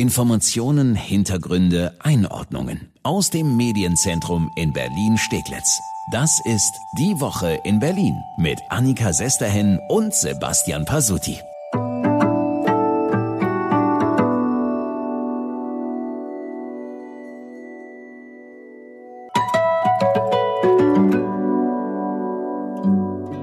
Informationen, 0.00 0.94
Hintergründe, 0.94 1.94
Einordnungen 1.98 2.88
aus 3.02 3.28
dem 3.28 3.58
Medienzentrum 3.58 4.50
in 4.56 4.72
Berlin-Steglitz. 4.72 5.78
Das 6.10 6.40
ist 6.46 6.72
Die 6.98 7.20
Woche 7.20 7.60
in 7.64 7.80
Berlin 7.80 8.14
mit 8.38 8.58
Annika 8.70 9.12
Sesterhen 9.12 9.78
und 9.90 10.14
Sebastian 10.14 10.86
Pasuti. 10.86 11.38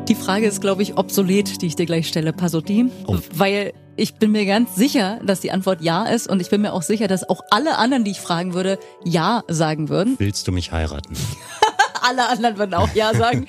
Die 0.08 0.16
Frage 0.16 0.48
ist, 0.48 0.62
glaube 0.62 0.82
ich, 0.82 0.98
obsolet, 0.98 1.62
die 1.62 1.68
ich 1.68 1.76
dir 1.76 1.86
gleich 1.86 2.08
stelle, 2.08 2.34
Pasuti, 2.34 2.90
oh. 3.06 3.20
weil 3.36 3.74
ich 3.98 4.16
bin 4.16 4.32
mir 4.32 4.46
ganz 4.46 4.76
sicher, 4.76 5.20
dass 5.24 5.40
die 5.40 5.52
Antwort 5.52 5.82
ja 5.82 6.06
ist 6.06 6.28
und 6.28 6.40
ich 6.40 6.50
bin 6.50 6.62
mir 6.62 6.74
auch 6.74 6.84
sicher, 6.84 7.08
dass 7.08 7.28
auch 7.28 7.42
alle 7.50 7.78
anderen, 7.78 8.04
die 8.04 8.12
ich 8.12 8.22
fragen 8.22 8.54
würde, 8.54 8.80
ja 9.04 9.44
sagen 9.48 9.90
würden. 9.90 10.16
Willst 10.20 10.48
du 10.48 10.52
mich 10.52 10.72
heiraten? 10.72 11.18
alle 12.02 12.30
anderen 12.30 12.58
würden 12.58 12.74
auch 12.76 12.94
ja 12.94 13.14
sagen. 13.14 13.48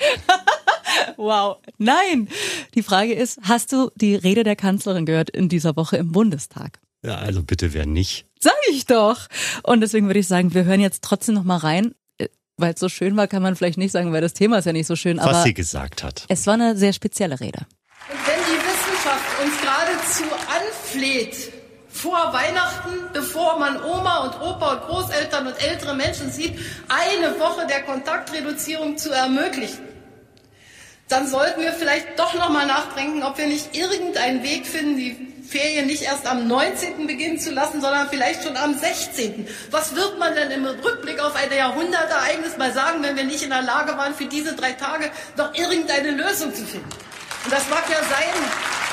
wow. 1.16 1.58
Nein. 1.76 2.28
Die 2.74 2.82
Frage 2.82 3.12
ist, 3.12 3.38
hast 3.42 3.72
du 3.72 3.90
die 3.94 4.14
Rede 4.14 4.42
der 4.42 4.56
Kanzlerin 4.56 5.06
gehört 5.06 5.30
in 5.30 5.48
dieser 5.48 5.76
Woche 5.76 5.96
im 5.96 6.12
Bundestag? 6.12 6.80
Ja, 7.04 7.16
also 7.16 7.42
bitte 7.42 7.74
wer 7.74 7.86
nicht. 7.86 8.26
Sag 8.40 8.54
ich 8.70 8.86
doch. 8.86 9.28
Und 9.62 9.82
deswegen 9.82 10.06
würde 10.06 10.20
ich 10.20 10.26
sagen, 10.26 10.54
wir 10.54 10.64
hören 10.64 10.80
jetzt 10.80 11.04
trotzdem 11.04 11.34
noch 11.34 11.44
mal 11.44 11.58
rein. 11.58 11.94
Weil 12.60 12.74
es 12.74 12.80
so 12.80 12.88
schön 12.88 13.16
war, 13.16 13.28
kann 13.28 13.40
man 13.40 13.54
vielleicht 13.54 13.78
nicht 13.78 13.92
sagen, 13.92 14.12
weil 14.12 14.20
das 14.20 14.34
Thema 14.34 14.58
ist 14.58 14.64
ja 14.64 14.72
nicht 14.72 14.88
so 14.88 14.96
schön. 14.96 15.18
Was 15.18 15.44
sie 15.44 15.54
gesagt 15.54 16.02
hat. 16.02 16.24
Es 16.28 16.44
war 16.48 16.54
eine 16.54 16.76
sehr 16.76 16.92
spezielle 16.92 17.38
Rede. 17.38 17.66
Und 18.10 18.26
wenn 18.26 18.40
die 18.40 18.58
Wissenschaft 18.58 19.24
uns 19.44 19.60
geradezu 19.60 20.24
anfleht, 20.98 21.52
vor 21.90 22.32
Weihnachten, 22.32 23.10
bevor 23.12 23.58
man 23.58 23.82
Oma 23.82 24.18
und 24.18 24.40
Opa 24.40 24.72
und 24.74 24.82
Großeltern 24.82 25.46
und 25.46 25.62
ältere 25.62 25.94
Menschen 25.94 26.30
sieht, 26.30 26.58
eine 26.88 27.38
Woche 27.40 27.66
der 27.66 27.82
Kontaktreduzierung 27.82 28.98
zu 28.98 29.10
ermöglichen, 29.10 29.86
dann 31.08 31.26
sollten 31.26 31.62
wir 31.62 31.72
vielleicht 31.72 32.18
doch 32.18 32.34
noch 32.34 32.50
mal 32.50 32.66
nachdenken, 32.66 33.22
ob 33.22 33.38
wir 33.38 33.46
nicht 33.46 33.74
irgendeinen 33.74 34.42
Weg 34.42 34.66
finden, 34.66 34.96
die 34.98 35.16
Ferien 35.48 35.86
nicht 35.86 36.02
erst 36.02 36.26
am 36.26 36.46
19. 36.46 37.06
beginnen 37.06 37.38
zu 37.38 37.52
lassen, 37.52 37.80
sondern 37.80 38.10
vielleicht 38.10 38.42
schon 38.42 38.56
am 38.56 38.76
16. 38.76 39.48
Was 39.70 39.96
wird 39.96 40.18
man 40.18 40.34
denn 40.34 40.50
im 40.50 40.66
Rückblick 40.66 41.18
auf 41.20 41.34
ein 41.34 41.50
Jahrhundertereignis 41.50 42.58
mal 42.58 42.72
sagen, 42.74 43.02
wenn 43.02 43.16
wir 43.16 43.24
nicht 43.24 43.42
in 43.42 43.50
der 43.50 43.62
Lage 43.62 43.96
waren, 43.96 44.14
für 44.14 44.26
diese 44.26 44.54
drei 44.54 44.72
Tage 44.72 45.10
noch 45.36 45.54
irgendeine 45.54 46.10
Lösung 46.10 46.54
zu 46.54 46.64
finden? 46.66 46.90
Und 47.44 47.52
das 47.52 47.66
mag 47.70 47.84
ja 47.88 47.96
sein, 47.96 48.87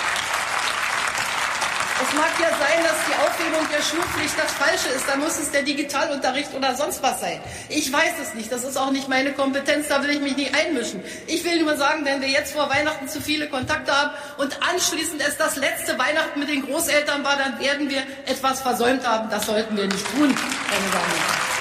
es 2.02 2.14
mag 2.14 2.32
ja 2.42 2.50
sein, 2.50 2.84
dass 2.84 2.98
die 3.08 3.16
Aufhebung 3.24 3.66
der 3.72 3.82
Schulpflicht 3.82 4.36
das 4.38 4.52
Falsche 4.52 4.90
ist. 4.96 5.08
Dann 5.08 5.20
muss 5.22 5.40
es 5.40 5.52
der 5.52 5.64
Digitalunterricht 5.64 6.54
oder 6.54 6.76
sonst 6.76 7.02
was 7.02 7.22
sein. 7.22 7.40
Ich 7.70 7.92
weiß 7.92 8.16
es 8.22 8.34
nicht. 8.34 8.52
Das 8.52 8.66
ist 8.66 8.78
auch 8.78 8.92
nicht 8.92 9.08
meine 9.08 9.32
Kompetenz. 9.32 9.88
Da 9.88 10.04
will 10.04 10.10
ich 10.10 10.22
mich 10.22 10.36
nicht 10.36 10.54
einmischen. 10.54 11.00
Ich 11.28 11.46
will 11.46 11.64
nur 11.64 11.78
sagen, 11.78 12.04
wenn 12.04 12.20
wir 12.20 12.28
jetzt 12.28 12.52
vor 12.52 12.70
Weihnachten 12.70 13.08
zu 13.08 13.22
viele 13.22 13.48
Kontakte 13.48 13.94
haben 13.94 14.12
und 14.38 14.60
anschließend 14.62 15.22
es 15.26 15.38
das 15.38 15.56
letzte 15.56 15.98
Weihnachten 15.98 16.40
mit 16.40 16.50
den 16.50 16.64
Großeltern 16.64 17.24
war, 17.24 17.38
dann 17.38 17.60
werden 17.60 17.90
wir 17.90 18.04
etwas 18.26 18.62
versäumt 18.62 19.08
haben. 19.08 19.30
Das 19.30 19.46
sollten 19.46 19.78
wir 19.78 19.88
nicht 19.88 20.06
tun, 20.12 20.28
meine 20.28 20.92
Damen 20.92 21.12
und 21.12 21.20
Herren. 21.20 21.56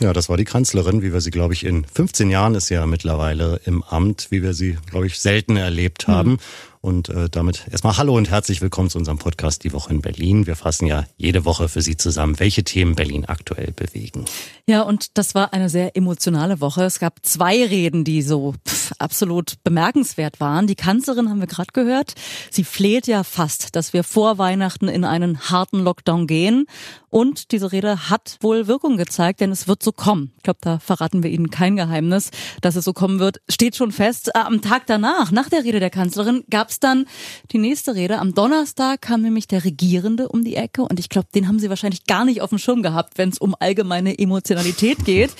Ja, 0.00 0.12
das 0.12 0.28
war 0.28 0.36
die 0.36 0.44
Kanzlerin, 0.44 1.02
wie 1.02 1.12
wir 1.12 1.20
sie, 1.20 1.30
glaube 1.30 1.54
ich, 1.54 1.64
in 1.64 1.84
15 1.84 2.28
Jahren 2.30 2.54
ist 2.54 2.68
ja 2.68 2.84
mittlerweile 2.86 3.60
im 3.64 3.82
Amt, 3.82 4.28
wie 4.30 4.42
wir 4.42 4.52
sie, 4.52 4.76
glaube 4.90 5.06
ich, 5.06 5.18
selten 5.20 5.56
erlebt 5.56 6.08
haben. 6.08 6.32
Mhm. 6.32 6.38
Und 6.84 7.08
äh, 7.08 7.30
damit 7.30 7.66
erstmal 7.70 7.96
Hallo 7.96 8.14
und 8.14 8.28
herzlich 8.28 8.60
willkommen 8.60 8.90
zu 8.90 8.98
unserem 8.98 9.16
Podcast 9.16 9.64
Die 9.64 9.72
Woche 9.72 9.90
in 9.90 10.02
Berlin. 10.02 10.46
Wir 10.46 10.54
fassen 10.54 10.86
ja 10.86 11.06
jede 11.16 11.46
Woche 11.46 11.70
für 11.70 11.80
Sie 11.80 11.96
zusammen, 11.96 12.38
welche 12.38 12.62
Themen 12.62 12.94
Berlin 12.94 13.24
aktuell 13.24 13.72
bewegen. 13.72 14.26
Ja, 14.66 14.82
und 14.82 15.16
das 15.16 15.34
war 15.34 15.54
eine 15.54 15.70
sehr 15.70 15.96
emotionale 15.96 16.60
Woche. 16.60 16.84
Es 16.84 16.98
gab 16.98 17.24
zwei 17.24 17.64
Reden, 17.64 18.04
die 18.04 18.20
so 18.20 18.52
absolut 18.98 19.54
bemerkenswert 19.64 20.40
waren. 20.40 20.66
Die 20.66 20.74
Kanzlerin 20.74 21.30
haben 21.30 21.40
wir 21.40 21.46
gerade 21.46 21.72
gehört. 21.72 22.16
Sie 22.50 22.64
fleht 22.64 23.06
ja 23.06 23.24
fast, 23.24 23.76
dass 23.76 23.94
wir 23.94 24.04
vor 24.04 24.36
Weihnachten 24.36 24.88
in 24.88 25.06
einen 25.06 25.50
harten 25.50 25.80
Lockdown 25.80 26.26
gehen. 26.26 26.66
Und 27.08 27.52
diese 27.52 27.72
Rede 27.72 28.10
hat 28.10 28.38
wohl 28.40 28.66
Wirkung 28.66 28.96
gezeigt, 28.96 29.40
denn 29.40 29.52
es 29.52 29.68
wird 29.68 29.82
so 29.82 29.92
kommen. 29.92 30.32
Ich 30.36 30.42
glaube, 30.42 30.58
da 30.60 30.80
verraten 30.80 31.22
wir 31.22 31.30
Ihnen 31.30 31.48
kein 31.48 31.76
Geheimnis, 31.76 32.30
dass 32.60 32.76
es 32.76 32.84
so 32.84 32.92
kommen 32.92 33.20
wird. 33.20 33.40
Steht 33.48 33.76
schon 33.76 33.92
fest. 33.92 34.34
Am 34.34 34.60
Tag 34.60 34.86
danach, 34.86 35.30
nach 35.30 35.48
der 35.48 35.64
Rede 35.64 35.78
der 35.80 35.90
Kanzlerin, 35.90 36.42
gab 36.50 36.73
es 36.74 36.80
dann 36.80 37.06
die 37.52 37.58
nächste 37.58 37.94
Rede. 37.94 38.18
Am 38.18 38.34
Donnerstag 38.34 39.00
kam 39.00 39.22
nämlich 39.22 39.48
der 39.48 39.64
Regierende 39.64 40.28
um 40.28 40.44
die 40.44 40.56
Ecke 40.56 40.82
und 40.82 40.98
ich 40.98 41.08
glaube, 41.08 41.28
den 41.34 41.48
haben 41.48 41.58
Sie 41.58 41.70
wahrscheinlich 41.70 42.06
gar 42.06 42.24
nicht 42.24 42.42
auf 42.42 42.50
dem 42.50 42.58
Schirm 42.58 42.82
gehabt, 42.82 43.16
wenn 43.16 43.30
es 43.30 43.38
um 43.38 43.54
allgemeine 43.58 44.18
Emotionalität 44.18 45.04
geht. 45.04 45.30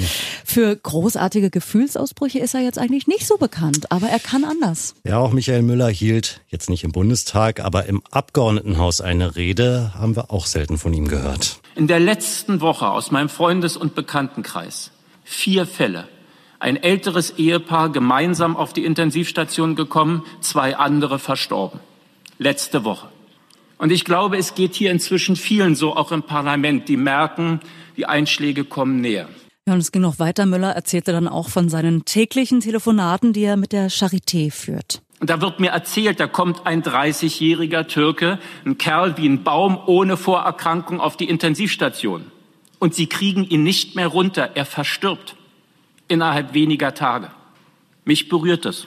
Für 0.44 0.74
großartige 0.76 1.50
Gefühlsausbrüche 1.50 2.38
ist 2.38 2.54
er 2.54 2.60
jetzt 2.60 2.78
eigentlich 2.78 3.06
nicht 3.06 3.26
so 3.26 3.36
bekannt, 3.36 3.90
aber 3.90 4.08
er 4.08 4.20
kann 4.20 4.44
anders. 4.44 4.94
Ja, 5.04 5.18
auch 5.18 5.32
Michael 5.32 5.62
Müller 5.62 5.88
hielt 5.88 6.40
jetzt 6.48 6.70
nicht 6.70 6.84
im 6.84 6.92
Bundestag, 6.92 7.60
aber 7.60 7.86
im 7.86 8.02
Abgeordnetenhaus 8.10 9.00
eine 9.00 9.36
Rede, 9.36 9.92
haben 9.94 10.16
wir 10.16 10.30
auch 10.30 10.46
selten 10.46 10.78
von 10.78 10.92
ihm 10.92 11.08
gehört. 11.08 11.60
In 11.74 11.88
der 11.88 12.00
letzten 12.00 12.60
Woche 12.60 12.88
aus 12.88 13.10
meinem 13.10 13.28
Freundes- 13.28 13.76
und 13.76 13.94
Bekanntenkreis 13.94 14.90
vier 15.24 15.66
Fälle 15.66 16.06
ein 16.58 16.76
älteres 16.76 17.38
Ehepaar 17.38 17.90
gemeinsam 17.90 18.56
auf 18.56 18.72
die 18.72 18.84
Intensivstation 18.84 19.74
gekommen, 19.74 20.24
zwei 20.40 20.76
andere 20.76 21.18
verstorben. 21.18 21.80
Letzte 22.38 22.84
Woche. 22.84 23.08
Und 23.78 23.90
ich 23.90 24.04
glaube, 24.04 24.36
es 24.38 24.54
geht 24.54 24.74
hier 24.74 24.90
inzwischen 24.90 25.36
vielen 25.36 25.74
so, 25.74 25.96
auch 25.96 26.12
im 26.12 26.22
Parlament, 26.22 26.88
die 26.88 26.96
merken, 26.96 27.60
die 27.96 28.06
Einschläge 28.06 28.64
kommen 28.64 29.00
näher. 29.00 29.28
Ja, 29.66 29.74
und 29.74 29.80
es 29.80 29.92
ging 29.92 30.02
noch 30.02 30.18
weiter. 30.18 30.46
Müller 30.46 30.72
erzählte 30.72 31.12
dann 31.12 31.26
auch 31.26 31.48
von 31.48 31.68
seinen 31.68 32.04
täglichen 32.04 32.60
Telefonaten, 32.60 33.32
die 33.32 33.44
er 33.44 33.56
mit 33.56 33.72
der 33.72 33.90
Charité 33.90 34.50
führt. 34.50 35.00
Und 35.20 35.30
da 35.30 35.40
wird 35.40 35.58
mir 35.58 35.70
erzählt, 35.70 36.20
da 36.20 36.26
kommt 36.26 36.66
ein 36.66 36.82
30-jähriger 36.82 37.86
Türke, 37.86 38.38
ein 38.66 38.76
Kerl 38.76 39.16
wie 39.16 39.26
ein 39.26 39.42
Baum 39.42 39.78
ohne 39.86 40.16
Vorerkrankung 40.16 41.00
auf 41.00 41.16
die 41.16 41.28
Intensivstation. 41.28 42.30
Und 42.78 42.94
sie 42.94 43.06
kriegen 43.06 43.44
ihn 43.44 43.62
nicht 43.62 43.96
mehr 43.96 44.08
runter. 44.08 44.50
Er 44.54 44.66
verstirbt 44.66 45.36
innerhalb 46.14 46.54
weniger 46.54 46.94
Tage. 46.94 47.30
Mich 48.04 48.28
berührt 48.28 48.64
es. 48.64 48.86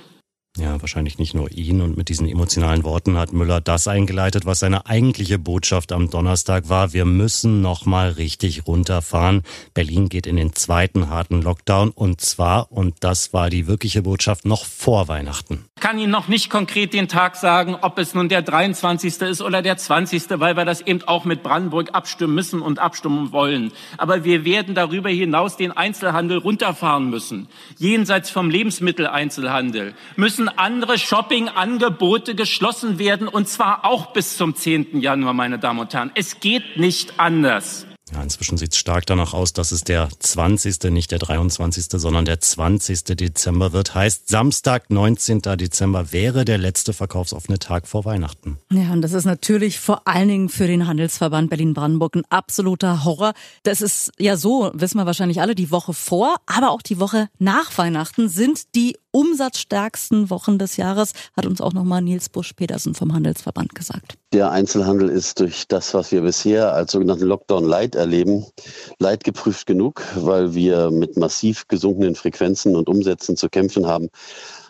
Ja, 0.58 0.82
wahrscheinlich 0.82 1.20
nicht 1.20 1.36
nur 1.36 1.52
ihn. 1.52 1.82
Und 1.82 1.98
mit 1.98 2.10
diesen 2.10 2.28
emotionalen 2.28 2.84
Worten 2.84 3.16
hat 3.16 3.32
Müller 3.32 3.62
das 3.62 3.88
eingeleitet, 3.88 4.48
was 4.48 4.60
seine 4.60 4.88
eigentliche 4.88 5.38
Botschaft 5.38 5.92
am 5.92 6.10
Donnerstag 6.10 6.68
war. 6.68 6.94
Wir 6.94 7.06
müssen 7.06 7.62
noch 7.62 7.86
mal 7.86 8.10
richtig 8.10 8.66
runterfahren. 8.66 9.44
Berlin 9.76 10.10
geht 10.10 10.26
in 10.26 10.36
den 10.36 10.54
zweiten 10.54 11.10
harten 11.10 11.44
Lockdown 11.44 11.92
und 11.92 12.22
zwar, 12.22 12.72
und 12.72 12.96
das 13.02 13.34
war 13.34 13.52
die 13.52 13.68
wirkliche 13.68 14.02
Botschaft, 14.02 14.46
noch 14.46 14.66
vor 14.66 15.08
Weihnachten. 15.08 15.66
Ich 15.76 15.84
kann 15.84 16.00
Ihnen 16.00 16.12
noch 16.12 16.28
nicht 16.28 16.50
konkret 16.50 16.92
den 16.94 17.08
Tag 17.08 17.36
sagen, 17.36 17.76
ob 17.80 18.00
es 18.00 18.16
nun 18.16 18.30
der 18.30 18.42
23. 18.42 19.22
ist 19.22 19.42
oder 19.44 19.62
der 19.62 19.78
20., 19.78 20.24
weil 20.32 20.58
wir 20.58 20.66
das 20.66 20.82
eben 20.82 21.04
auch 21.04 21.24
mit 21.24 21.44
Brandenburg 21.44 21.90
abstimmen 21.94 22.34
müssen 22.34 22.64
und 22.64 22.80
abstimmen 22.80 23.32
wollen. 23.32 23.72
Aber 23.98 24.24
wir 24.24 24.44
werden 24.44 24.74
darüber 24.74 25.10
hinaus 25.10 25.56
den 25.56 25.72
Einzelhandel 25.72 26.40
runterfahren 26.40 27.12
müssen. 27.12 27.48
Jenseits 27.78 28.32
vom 28.32 28.50
Lebensmitteleinzelhandel 28.50 29.94
müssen 30.16 30.47
andere 30.50 31.00
Shoppingangebote 31.00 32.36
geschlossen 32.36 33.00
werden, 33.00 33.28
und 33.28 33.48
zwar 33.48 33.86
auch 33.86 34.14
bis 34.14 34.38
zum 34.38 34.54
10. 34.54 35.02
Januar, 35.02 35.34
meine 35.34 35.58
Damen 35.58 35.80
und 35.80 35.94
Herren. 35.94 36.12
Es 36.14 36.40
geht 36.40 36.78
nicht 36.78 37.20
anders. 37.20 37.87
Ja, 38.14 38.24
inzwischen 38.24 38.58
sieht 38.58 38.74
es 38.74 38.78
stark 38.78 39.06
danach 39.06 39.34
aus, 39.34 39.54
dass 39.54 39.72
es 39.72 39.84
der 39.84 40.10
20., 40.20 40.84
nicht 40.92 41.12
der 41.12 41.20
23., 41.20 41.86
sondern 41.90 42.26
der 42.26 42.40
20. 42.40 43.04
Dezember 43.04 43.74
wird. 43.74 43.96
Heißt, 43.96 44.30
Samstag, 44.30 44.90
19. 44.90 45.42
Dezember 45.42 46.12
wäre 46.12 46.46
der 46.46 46.58
letzte 46.58 46.94
verkaufsoffene 46.94 47.60
Tag 47.60 47.88
vor 47.88 48.06
Weihnachten. 48.06 48.58
Ja, 48.72 48.92
und 48.94 49.02
das 49.02 49.14
ist 49.14 49.26
natürlich 49.26 49.80
vor 49.80 50.08
allen 50.08 50.30
Dingen 50.30 50.50
für 50.50 50.68
den 50.68 50.88
Handelsverband 50.88 51.50
Berlin-Brandenburg 51.50 52.16
ein 52.16 52.24
absoluter 52.30 53.04
Horror. 53.04 53.34
Das 53.64 53.82
ist 53.82 54.12
ja 54.18 54.38
so, 54.38 54.72
wissen 54.74 54.98
wir 54.98 55.06
wahrscheinlich 55.06 55.42
alle, 55.42 55.56
die 55.56 55.72
Woche 55.72 55.94
vor, 55.94 56.36
aber 56.46 56.72
auch 56.72 56.82
die 56.82 57.00
Woche 57.00 57.28
nach 57.40 57.78
Weihnachten 57.78 58.30
sind 58.30 58.76
die 58.76 58.96
umsatzstärksten 59.18 60.30
Wochen 60.30 60.60
des 60.60 60.78
Jahres, 60.78 61.14
hat 61.36 61.48
uns 61.48 61.60
auch 61.60 61.74
nochmal 61.74 62.04
Nils 62.04 62.30
Busch-Petersen 62.30 62.94
vom 62.94 63.14
Handelsverband 63.14 63.74
gesagt. 63.74 64.14
Der 64.32 64.52
Einzelhandel 64.52 65.10
ist 65.10 65.40
durch 65.40 65.68
das, 65.68 65.94
was 65.96 66.12
wir 66.12 66.22
bisher 66.22 66.74
als 66.74 66.92
sogenannten 66.92 67.26
Lockdown 67.26 67.64
Light 67.66 67.96
erleben, 67.98 68.46
leidgeprüft 69.00 69.68
genug, 69.68 70.04
weil 70.16 70.54
wir 70.54 70.92
mit 70.92 71.18
massiv 71.18 71.68
gesunkenen 71.68 72.16
Frequenzen 72.16 72.76
und 72.76 72.88
Umsätzen 72.88 73.36
zu 73.36 73.50
kämpfen 73.50 73.88
haben 73.88 74.10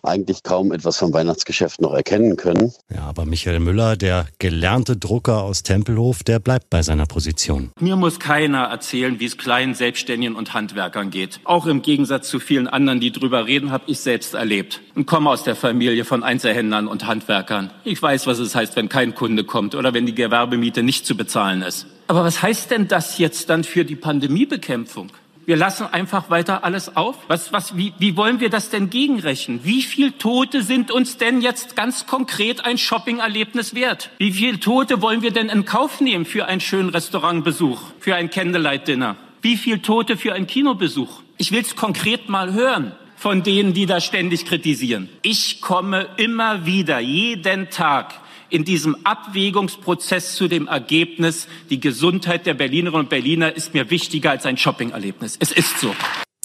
eigentlich 0.07 0.43
kaum 0.43 0.71
etwas 0.71 0.97
vom 0.97 1.13
Weihnachtsgeschäft 1.13 1.81
noch 1.81 1.93
erkennen 1.93 2.37
können. 2.37 2.73
Ja, 2.93 3.01
aber 3.03 3.25
Michael 3.25 3.59
Müller, 3.59 3.95
der 3.95 4.27
gelernte 4.39 4.97
Drucker 4.97 5.43
aus 5.43 5.63
Tempelhof, 5.63 6.23
der 6.23 6.39
bleibt 6.39 6.69
bei 6.69 6.81
seiner 6.81 7.05
Position. 7.05 7.71
Mir 7.79 7.95
muss 7.95 8.19
keiner 8.19 8.63
erzählen, 8.63 9.19
wie 9.19 9.25
es 9.25 9.37
kleinen 9.37 9.75
Selbstständigen 9.75 10.35
und 10.35 10.53
Handwerkern 10.53 11.09
geht. 11.09 11.39
Auch 11.43 11.65
im 11.65 11.81
Gegensatz 11.81 12.29
zu 12.29 12.39
vielen 12.39 12.67
anderen, 12.67 12.99
die 12.99 13.11
drüber 13.11 13.45
reden, 13.45 13.71
habe 13.71 13.85
ich 13.87 13.99
selbst 13.99 14.33
erlebt 14.33 14.81
und 14.95 15.05
komme 15.05 15.29
aus 15.29 15.43
der 15.43 15.55
Familie 15.55 16.05
von 16.05 16.23
Einzelhändlern 16.23 16.87
und 16.87 17.05
Handwerkern. 17.05 17.71
Ich 17.83 18.01
weiß, 18.01 18.27
was 18.27 18.39
es 18.39 18.55
heißt, 18.55 18.75
wenn 18.75 18.89
kein 18.89 19.15
Kunde 19.15 19.43
kommt 19.43 19.75
oder 19.75 19.93
wenn 19.93 20.05
die 20.05 20.15
Gewerbemiete 20.15 20.83
nicht 20.83 21.05
zu 21.05 21.15
bezahlen 21.15 21.61
ist. 21.61 21.87
Aber 22.07 22.23
was 22.23 22.41
heißt 22.41 22.71
denn 22.71 22.87
das 22.87 23.17
jetzt 23.17 23.49
dann 23.49 23.63
für 23.63 23.83
die 23.83 23.95
Pandemiebekämpfung? 23.95 25.11
Wir 25.45 25.55
lassen 25.55 25.85
einfach 25.85 26.29
weiter 26.29 26.65
alles 26.65 26.97
auf? 26.97 27.15
Was, 27.27 27.53
was, 27.53 27.77
wie, 27.77 27.93
wie 27.99 28.17
wollen 28.17 28.41
wir 28.41 28.49
das 28.49 28.69
denn 28.69 28.89
gegenrechnen? 28.89 29.61
Wie 29.63 29.81
viel 29.81 30.11
Tote 30.11 30.61
sind 30.61 30.91
uns 30.91 31.17
denn 31.17 31.41
jetzt 31.41 31.77
ganz 31.77 32.05
konkret 32.05 32.65
ein 32.65 32.77
Shoppingerlebnis 32.77 33.73
wert? 33.73 34.09
Wie 34.17 34.33
viel 34.33 34.57
Tote 34.59 35.01
wollen 35.01 35.21
wir 35.21 35.31
denn 35.31 35.47
in 35.47 35.63
Kauf 35.63 36.01
nehmen 36.01 36.25
für 36.25 36.47
einen 36.47 36.59
schönen 36.59 36.89
Restaurantbesuch, 36.89 37.79
für 37.99 38.15
ein 38.15 38.29
Candlelight-Dinner? 38.29 39.15
Wie 39.41 39.55
viel 39.55 39.79
Tote 39.79 40.17
für 40.17 40.33
einen 40.33 40.47
Kinobesuch? 40.47 41.21
Ich 41.37 41.53
will 41.53 41.61
es 41.61 41.77
konkret 41.77 42.27
mal 42.27 42.53
hören 42.53 42.91
von 43.15 43.41
denen, 43.41 43.73
die 43.73 43.85
da 43.85 44.01
ständig 44.01 44.45
kritisieren. 44.45 45.09
Ich 45.21 45.61
komme 45.61 46.07
immer 46.17 46.65
wieder, 46.65 46.99
jeden 46.99 47.69
Tag 47.69 48.13
in 48.49 48.63
diesem 48.63 48.95
Abwägungsprozess 49.03 50.35
zu 50.35 50.47
dem 50.47 50.67
Ergebnis, 50.67 51.47
die 51.69 51.79
Gesundheit 51.79 52.45
der 52.45 52.53
Berlinerinnen 52.53 53.05
und 53.05 53.09
Berliner 53.09 53.55
ist 53.55 53.73
mir 53.73 53.89
wichtiger 53.89 54.31
als 54.31 54.45
ein 54.45 54.57
Shoppingerlebnis. 54.57 55.37
Es 55.39 55.51
ist 55.51 55.79
so. 55.79 55.93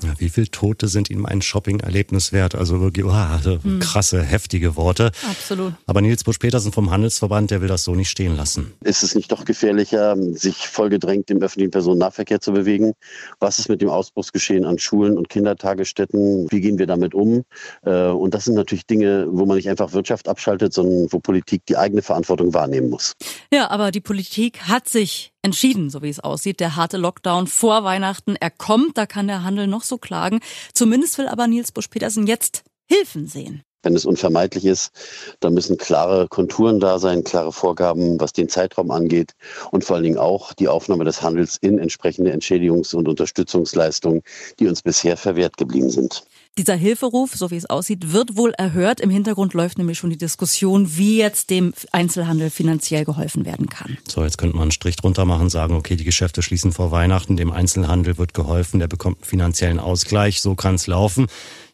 Ja, 0.02 0.14
wie 0.18 0.28
viele 0.28 0.50
Tote 0.50 0.88
sind 0.88 1.10
ihm 1.10 1.26
ein 1.26 1.42
Shopping-Erlebnis 1.42 2.32
wert? 2.32 2.54
Also 2.54 2.80
wirklich, 2.80 3.04
wow, 3.04 3.44
hm. 3.44 3.80
krasse, 3.80 4.22
heftige 4.22 4.76
Worte. 4.76 5.12
Absolut. 5.28 5.74
Aber 5.86 6.00
Nils 6.00 6.24
Busch-Petersen 6.24 6.72
vom 6.72 6.90
Handelsverband, 6.90 7.50
der 7.50 7.60
will 7.60 7.68
das 7.68 7.84
so 7.84 7.94
nicht 7.94 8.10
stehen 8.10 8.36
lassen. 8.36 8.72
Ist 8.82 9.02
es 9.02 9.14
nicht 9.14 9.32
doch 9.32 9.44
gefährlicher, 9.44 10.16
sich 10.32 10.68
vollgedrängt 10.68 11.30
im 11.30 11.40
öffentlichen 11.40 11.70
Personennahverkehr 11.70 12.40
zu 12.40 12.52
bewegen? 12.52 12.92
Was 13.40 13.58
ist 13.58 13.68
mit 13.68 13.80
dem 13.80 13.88
Ausbruchsgeschehen 13.88 14.64
an 14.64 14.78
Schulen 14.78 15.16
und 15.16 15.28
Kindertagesstätten? 15.28 16.48
Wie 16.50 16.60
gehen 16.60 16.78
wir 16.78 16.86
damit 16.86 17.14
um? 17.14 17.44
Äh, 17.84 18.06
und 18.06 18.34
das 18.34 18.44
sind 18.44 18.54
natürlich 18.54 18.86
Dinge, 18.86 19.26
wo 19.30 19.46
man 19.46 19.56
nicht 19.56 19.68
einfach 19.68 19.92
Wirtschaft 19.92 20.28
abschaltet, 20.28 20.72
sondern 20.72 21.12
wo 21.12 21.18
Politik 21.18 21.66
die 21.66 21.76
eigene 21.76 22.02
Verantwortung 22.02 22.54
wahrnehmen 22.54 22.90
muss. 22.90 23.12
Ja, 23.52 23.70
aber 23.70 23.90
die 23.90 24.00
Politik 24.00 24.62
hat 24.62 24.88
sich 24.88 25.31
entschieden, 25.42 25.90
so 25.90 26.02
wie 26.02 26.08
es 26.08 26.20
aussieht. 26.20 26.60
Der 26.60 26.76
harte 26.76 26.96
Lockdown 26.96 27.46
vor 27.46 27.84
Weihnachten, 27.84 28.36
er 28.36 28.50
kommt, 28.50 28.96
da 28.96 29.06
kann 29.06 29.26
der 29.26 29.44
Handel 29.44 29.66
noch 29.66 29.82
so 29.82 29.98
klagen. 29.98 30.40
Zumindest 30.72 31.18
will 31.18 31.28
aber 31.28 31.46
Nils 31.46 31.72
Busch-Petersen 31.72 32.26
jetzt 32.26 32.64
Hilfen 32.88 33.26
sehen. 33.26 33.62
Wenn 33.82 33.96
es 33.96 34.06
unvermeidlich 34.06 34.64
ist, 34.64 34.92
dann 35.40 35.54
müssen 35.54 35.76
klare 35.76 36.28
Konturen 36.28 36.78
da 36.78 37.00
sein, 37.00 37.24
klare 37.24 37.52
Vorgaben, 37.52 38.20
was 38.20 38.32
den 38.32 38.48
Zeitraum 38.48 38.92
angeht 38.92 39.32
und 39.72 39.82
vor 39.82 39.96
allen 39.96 40.04
Dingen 40.04 40.18
auch 40.18 40.52
die 40.52 40.68
Aufnahme 40.68 41.04
des 41.04 41.20
Handels 41.20 41.56
in 41.60 41.80
entsprechende 41.80 42.32
Entschädigungs- 42.32 42.94
und 42.94 43.08
Unterstützungsleistungen, 43.08 44.22
die 44.60 44.68
uns 44.68 44.82
bisher 44.82 45.16
verwehrt 45.16 45.56
geblieben 45.56 45.90
sind. 45.90 46.24
Dieser 46.58 46.74
Hilferuf, 46.74 47.32
so 47.34 47.50
wie 47.50 47.56
es 47.56 47.64
aussieht, 47.70 48.12
wird 48.12 48.36
wohl 48.36 48.52
erhört. 48.52 49.00
Im 49.00 49.08
Hintergrund 49.08 49.54
läuft 49.54 49.78
nämlich 49.78 49.96
schon 49.96 50.10
die 50.10 50.18
Diskussion, 50.18 50.98
wie 50.98 51.16
jetzt 51.16 51.48
dem 51.48 51.72
Einzelhandel 51.92 52.50
finanziell 52.50 53.06
geholfen 53.06 53.46
werden 53.46 53.70
kann. 53.70 53.96
So, 54.06 54.22
jetzt 54.22 54.36
könnte 54.36 54.56
man 54.56 54.64
einen 54.64 54.70
Strich 54.70 54.96
drunter 54.96 55.24
machen, 55.24 55.48
sagen, 55.48 55.74
okay, 55.74 55.96
die 55.96 56.04
Geschäfte 56.04 56.42
schließen 56.42 56.72
vor 56.72 56.90
Weihnachten, 56.90 57.38
dem 57.38 57.50
Einzelhandel 57.50 58.18
wird 58.18 58.34
geholfen, 58.34 58.80
der 58.80 58.88
bekommt 58.88 59.20
einen 59.20 59.24
finanziellen 59.24 59.78
Ausgleich, 59.78 60.42
so 60.42 60.54
kann 60.54 60.74
es 60.74 60.86
laufen. 60.86 61.26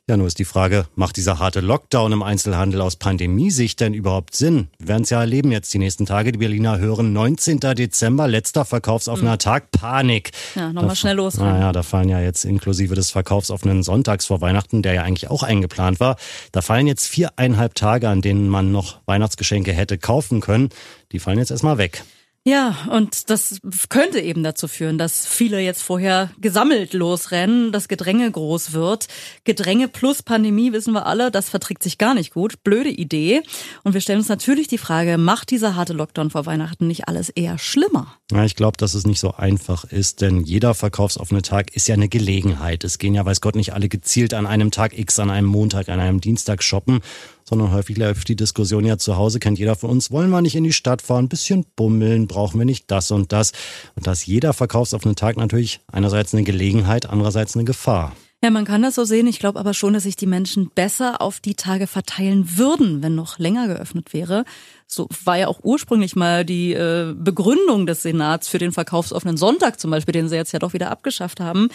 Ja, 0.09 0.17
nur 0.17 0.27
ist 0.27 0.39
die 0.39 0.47
Frage, 0.47 0.87
macht 0.95 1.19
dieser 1.19 1.39
harte 1.39 1.61
Lockdown 1.61 2.13
im 2.13 2.23
Einzelhandel 2.23 2.81
aus 2.81 2.97
Pandemiesicht 2.97 3.79
denn 3.79 3.93
überhaupt 3.93 4.35
Sinn? 4.35 4.69
Wir 4.79 4.89
werden 4.89 5.03
es 5.03 5.11
ja 5.11 5.21
erleben 5.21 5.53
jetzt 5.53 5.75
die 5.75 5.79
nächsten 5.79 6.07
Tage. 6.07 6.33
Die 6.33 6.39
Berliner 6.39 6.79
hören 6.79 7.13
19. 7.13 7.61
Dezember, 7.61 8.27
letzter 8.27 8.65
verkaufsoffener 8.65 9.35
mhm. 9.35 9.39
Tag, 9.39 9.71
Panik. 9.71 10.31
Ja, 10.55 10.73
nochmal 10.73 10.97
schnell 10.97 11.17
los. 11.17 11.37
Naja, 11.37 11.73
da 11.73 11.83
fallen 11.83 12.09
ja 12.09 12.21
jetzt 12.21 12.47
inklusive 12.47 12.95
des 12.95 13.11
verkaufsoffenen 13.11 13.83
Sonntags 13.83 14.25
vor 14.25 14.41
Weihnachten, 14.41 14.81
der 14.81 14.95
ja 14.95 15.03
eigentlich 15.03 15.29
auch 15.29 15.43
eingeplant 15.43 16.01
war, 16.01 16.17
da 16.53 16.63
fallen 16.63 16.87
jetzt 16.87 17.07
viereinhalb 17.07 17.75
Tage, 17.75 18.09
an 18.09 18.23
denen 18.23 18.49
man 18.49 18.73
noch 18.73 19.01
Weihnachtsgeschenke 19.05 19.75
hätte 19.75 19.99
kaufen 19.99 20.41
können. 20.41 20.71
Die 21.13 21.19
fallen 21.19 21.39
jetzt 21.39 21.51
erstmal 21.51 21.77
weg. 21.77 22.03
Ja, 22.49 22.75
und 22.91 23.29
das 23.29 23.61
könnte 23.91 24.21
eben 24.21 24.43
dazu 24.43 24.69
führen, 24.69 24.97
dass 24.97 25.27
viele 25.27 25.61
jetzt 25.61 25.83
vorher 25.83 26.31
gesammelt 26.41 26.95
losrennen, 26.95 27.73
dass 27.73 27.89
Gedränge 27.89 28.31
groß 28.31 28.73
wird. 28.73 29.07
Gedränge 29.45 29.87
plus 29.87 30.23
Pandemie 30.23 30.73
wissen 30.73 30.95
wir 30.95 31.05
alle, 31.05 31.31
das 31.31 31.51
verträgt 31.51 31.83
sich 31.83 31.99
gar 31.99 32.15
nicht 32.15 32.33
gut. 32.33 32.63
Blöde 32.65 32.89
Idee. 32.89 33.43
Und 33.85 33.93
wir 33.93 34.01
stellen 34.01 34.21
uns 34.21 34.31
natürlich 34.31 34.67
die 34.67 34.79
Frage, 34.79 35.19
macht 35.19 35.51
dieser 35.51 35.77
harte 35.77 35.93
Lockdown 35.93 36.31
vor 36.31 36.47
Weihnachten 36.47 36.87
nicht 36.87 37.07
alles 37.07 37.29
eher 37.29 37.59
schlimmer? 37.59 38.15
Ja, 38.33 38.47
ich 38.47 38.57
glaube, 38.57 38.79
dass 38.79 38.95
es 38.95 39.07
nicht 39.07 39.21
so 39.21 39.35
einfach 39.35 39.85
ist, 39.85 40.23
denn 40.23 40.43
jeder 40.43 40.73
verkaufsoffene 40.73 41.43
Tag 41.43 41.77
ist 41.77 41.87
ja 41.87 41.97
eine 41.97 42.09
Gelegenheit. 42.09 42.83
Es 42.83 42.97
gehen 42.97 43.15
ja, 43.15 43.27
weiß 43.27 43.43
Gott, 43.43 43.57
nicht 43.57 43.75
alle 43.75 43.91
gezielt 43.91 44.33
an 44.33 44.47
einem 44.47 44.71
Tag 44.71 44.99
X, 44.99 45.19
an 45.19 45.29
einem 45.29 45.49
Montag, 45.49 45.91
an 45.91 46.01
einem 46.01 46.23
Dienstag 46.23 46.63
shoppen, 46.63 47.01
sondern 47.49 47.73
häufig 47.73 47.97
läuft 47.97 48.29
die 48.29 48.37
Diskussion 48.37 48.85
ja 48.85 48.99
zu 48.99 49.17
Hause, 49.17 49.41
kennt 49.41 49.59
jeder 49.59 49.75
von 49.75 49.91
uns, 49.91 50.11
wollen 50.11 50.31
wir 50.31 50.43
nicht 50.43 50.55
in 50.55 50.65
die 50.65 50.73
Stadt 50.73 51.01
fahren, 51.01 51.25
ein 51.25 51.29
bisschen 51.29 51.65
bummeln, 51.77 52.27
brauchen 52.27 52.59
wir 52.59 52.67
nicht 52.67 52.91
das 52.91 53.11
und 53.11 53.33
das. 53.33 53.53
Und 53.97 54.07
dass 54.07 54.27
jeder 54.27 54.53
verkaufsoffene 54.53 55.15
Tag 55.15 55.37
natürlich 55.37 55.81
einerseits 55.91 56.35
eine 56.35 56.45
Gelegenheit, 56.45 57.09
andererseits 57.09 57.55
eine 57.55 57.65
Gefahr. 57.65 58.13
Ja, 58.41 58.51
man 58.51 58.65
kann 58.65 58.83
das 58.83 58.95
so 58.95 59.03
sehen. 59.03 59.27
Ich 59.27 59.41
glaube 59.41 59.59
aber 59.59 59.75
schon, 59.75 59.95
dass 59.95 60.05
sich 60.05 60.15
die 60.15 60.27
Menschen 60.27 60.71
besser 60.73 61.21
auf 61.21 61.41
die 61.41 61.55
Tage 61.55 61.89
verteilen 61.89 62.57
würden, 62.57 63.03
wenn 63.03 63.17
noch 63.17 63.41
länger 63.41 63.67
geöffnet 63.67 64.13
wäre. 64.13 64.45
So 64.87 65.09
war 65.25 65.39
ja 65.39 65.49
auch 65.49 65.59
ursprünglich 65.65 66.15
mal 66.15 66.45
die 66.45 66.73
äh, 66.73 67.15
Begründung 67.17 67.87
des 67.87 68.03
Senats 68.03 68.47
für 68.47 68.59
den 68.59 68.71
verkaufsoffenen 68.71 69.37
Sonntag 69.37 69.81
zum 69.81 69.91
Beispiel, 69.91 70.13
den 70.13 70.29
sie 70.29 70.37
jetzt 70.37 70.53
ja 70.53 70.61
doch 70.61 70.73
wieder 70.73 70.91
abgeschafft 70.91 71.41
haben. 71.41 71.69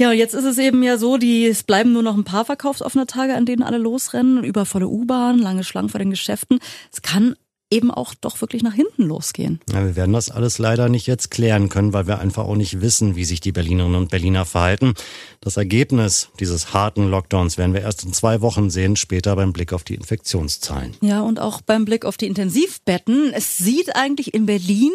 Ja, 0.00 0.12
jetzt 0.12 0.34
ist 0.34 0.44
es 0.44 0.58
eben 0.58 0.84
ja 0.84 0.96
so, 0.96 1.16
die, 1.16 1.46
es 1.46 1.64
bleiben 1.64 1.92
nur 1.92 2.04
noch 2.04 2.16
ein 2.16 2.22
paar 2.22 2.44
verkaufsoffene 2.44 3.06
Tage, 3.06 3.34
an 3.34 3.46
denen 3.46 3.64
alle 3.64 3.78
losrennen, 3.78 4.44
übervolle 4.44 4.86
U-Bahn, 4.86 5.40
lange 5.40 5.64
Schlangen 5.64 5.88
vor 5.88 5.98
den 5.98 6.10
Geschäften. 6.10 6.60
Es 6.92 7.02
kann 7.02 7.34
eben 7.70 7.90
auch 7.90 8.14
doch 8.14 8.40
wirklich 8.40 8.62
nach 8.62 8.74
hinten 8.74 9.02
losgehen. 9.02 9.60
Ja, 9.70 9.84
wir 9.84 9.96
werden 9.96 10.12
das 10.12 10.30
alles 10.30 10.58
leider 10.58 10.88
nicht 10.88 11.06
jetzt 11.06 11.30
klären 11.30 11.68
können, 11.68 11.92
weil 11.92 12.06
wir 12.06 12.20
einfach 12.20 12.44
auch 12.44 12.54
nicht 12.54 12.80
wissen, 12.80 13.16
wie 13.16 13.24
sich 13.24 13.40
die 13.40 13.52
Berlinerinnen 13.52 14.00
und 14.00 14.10
Berliner 14.10 14.44
verhalten. 14.44 14.94
Das 15.40 15.56
Ergebnis 15.56 16.28
dieses 16.40 16.72
harten 16.72 17.10
Lockdowns 17.10 17.58
werden 17.58 17.74
wir 17.74 17.82
erst 17.82 18.04
in 18.04 18.12
zwei 18.12 18.40
Wochen 18.40 18.70
sehen, 18.70 18.96
später 18.96 19.34
beim 19.36 19.52
Blick 19.52 19.72
auf 19.72 19.84
die 19.84 19.96
Infektionszahlen. 19.96 20.96
Ja, 21.00 21.22
und 21.22 21.40
auch 21.40 21.60
beim 21.60 21.84
Blick 21.84 22.04
auf 22.04 22.16
die 22.16 22.26
Intensivbetten. 22.26 23.32
Es 23.34 23.58
sieht 23.58 23.94
eigentlich 23.96 24.32
in 24.32 24.46
Berlin 24.46 24.92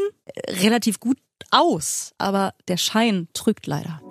relativ 0.48 1.00
gut 1.00 1.18
aus, 1.52 2.14
aber 2.18 2.54
der 2.68 2.78
Schein 2.78 3.28
trügt 3.34 3.68
leider. 3.68 4.02